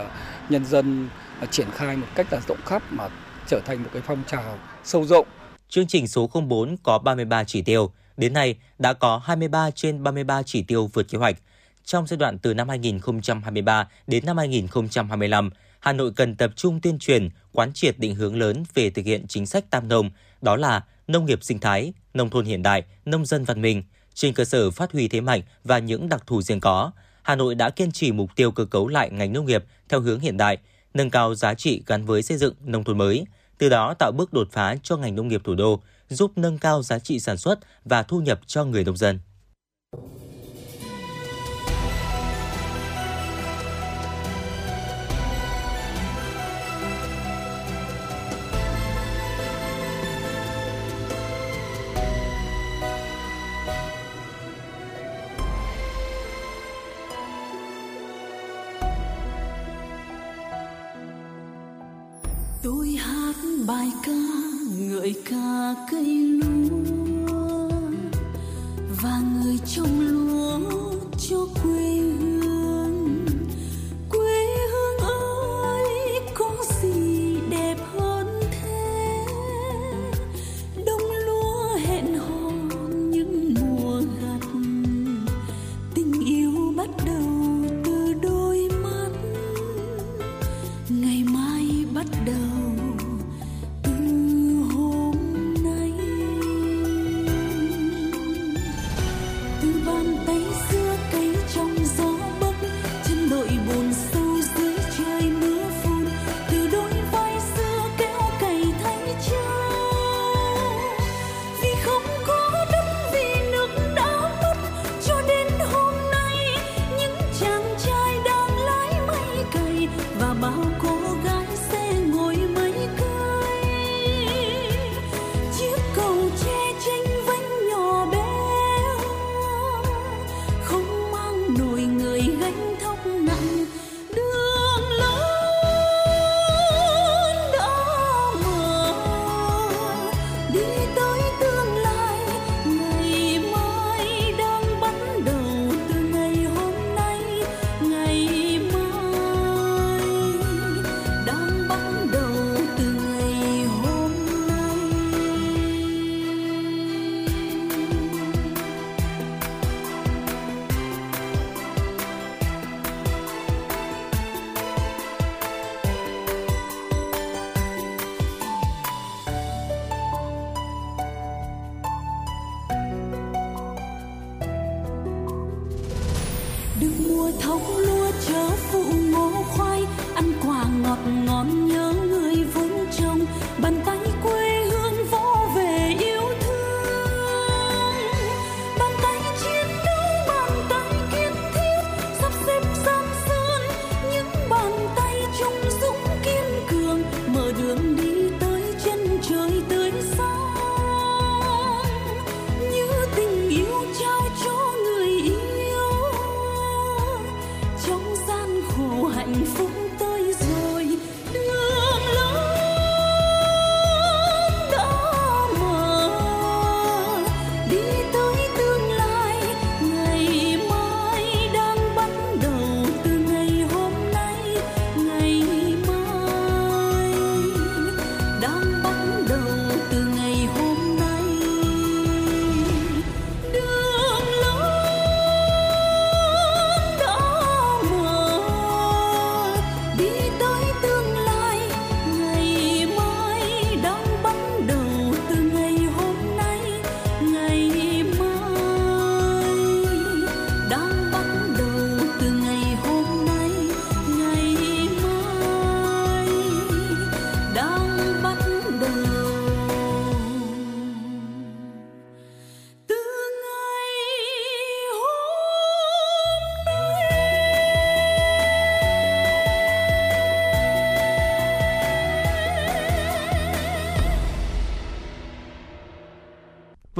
[0.48, 1.08] nhân dân
[1.42, 3.08] uh, triển khai một cách là rộng khắp mà
[3.46, 5.26] trở thành một cái phong trào sâu rộng.
[5.68, 10.42] Chương trình số 04 có 33 chỉ tiêu, đến nay đã có 23 trên 33
[10.42, 11.36] chỉ tiêu vượt kế hoạch,
[11.84, 15.50] trong giai đoạn từ năm 2023 đến năm 2025,
[15.80, 19.26] Hà Nội cần tập trung tuyên truyền, quán triệt định hướng lớn về thực hiện
[19.28, 20.10] chính sách tam nông,
[20.42, 23.82] đó là nông nghiệp sinh thái, nông thôn hiện đại, nông dân văn minh.
[24.14, 26.90] Trên cơ sở phát huy thế mạnh và những đặc thù riêng có,
[27.22, 30.20] Hà Nội đã kiên trì mục tiêu cơ cấu lại ngành nông nghiệp theo hướng
[30.20, 30.58] hiện đại,
[30.94, 33.24] nâng cao giá trị gắn với xây dựng nông thôn mới,
[33.58, 36.82] từ đó tạo bước đột phá cho ngành nông nghiệp thủ đô, giúp nâng cao
[36.82, 39.18] giá trị sản xuất và thu nhập cho người nông dân.
[63.66, 64.53] bài ca
[64.88, 67.68] ngợi ca cây lúa
[69.02, 70.58] và người trong lúa
[71.28, 72.33] cho quê hương.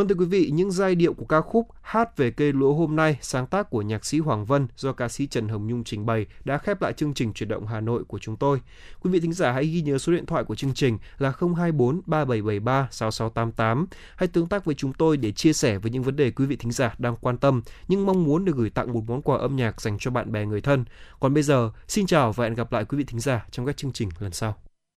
[0.05, 2.97] Vâng thưa quý vị, những giai điệu của ca khúc Hát về cây lúa hôm
[2.97, 6.07] nay, sáng tác của nhạc sĩ Hoàng Vân do ca sĩ Trần Hồng Nhung trình
[6.07, 8.61] bày đã khép lại chương trình chuyển động Hà Nội của chúng tôi.
[9.01, 12.01] Quý vị thính giả hãy ghi nhớ số điện thoại của chương trình là 024
[12.07, 13.87] 3773 6688.
[14.17, 16.57] Hãy tương tác với chúng tôi để chia sẻ với những vấn đề quý vị
[16.57, 19.57] thính giả đang quan tâm, nhưng mong muốn được gửi tặng một món quà âm
[19.57, 20.85] nhạc dành cho bạn bè người thân.
[21.21, 23.77] Còn bây giờ, xin chào và hẹn gặp lại quý vị thính giả trong các
[23.77, 24.64] chương trình lần sau.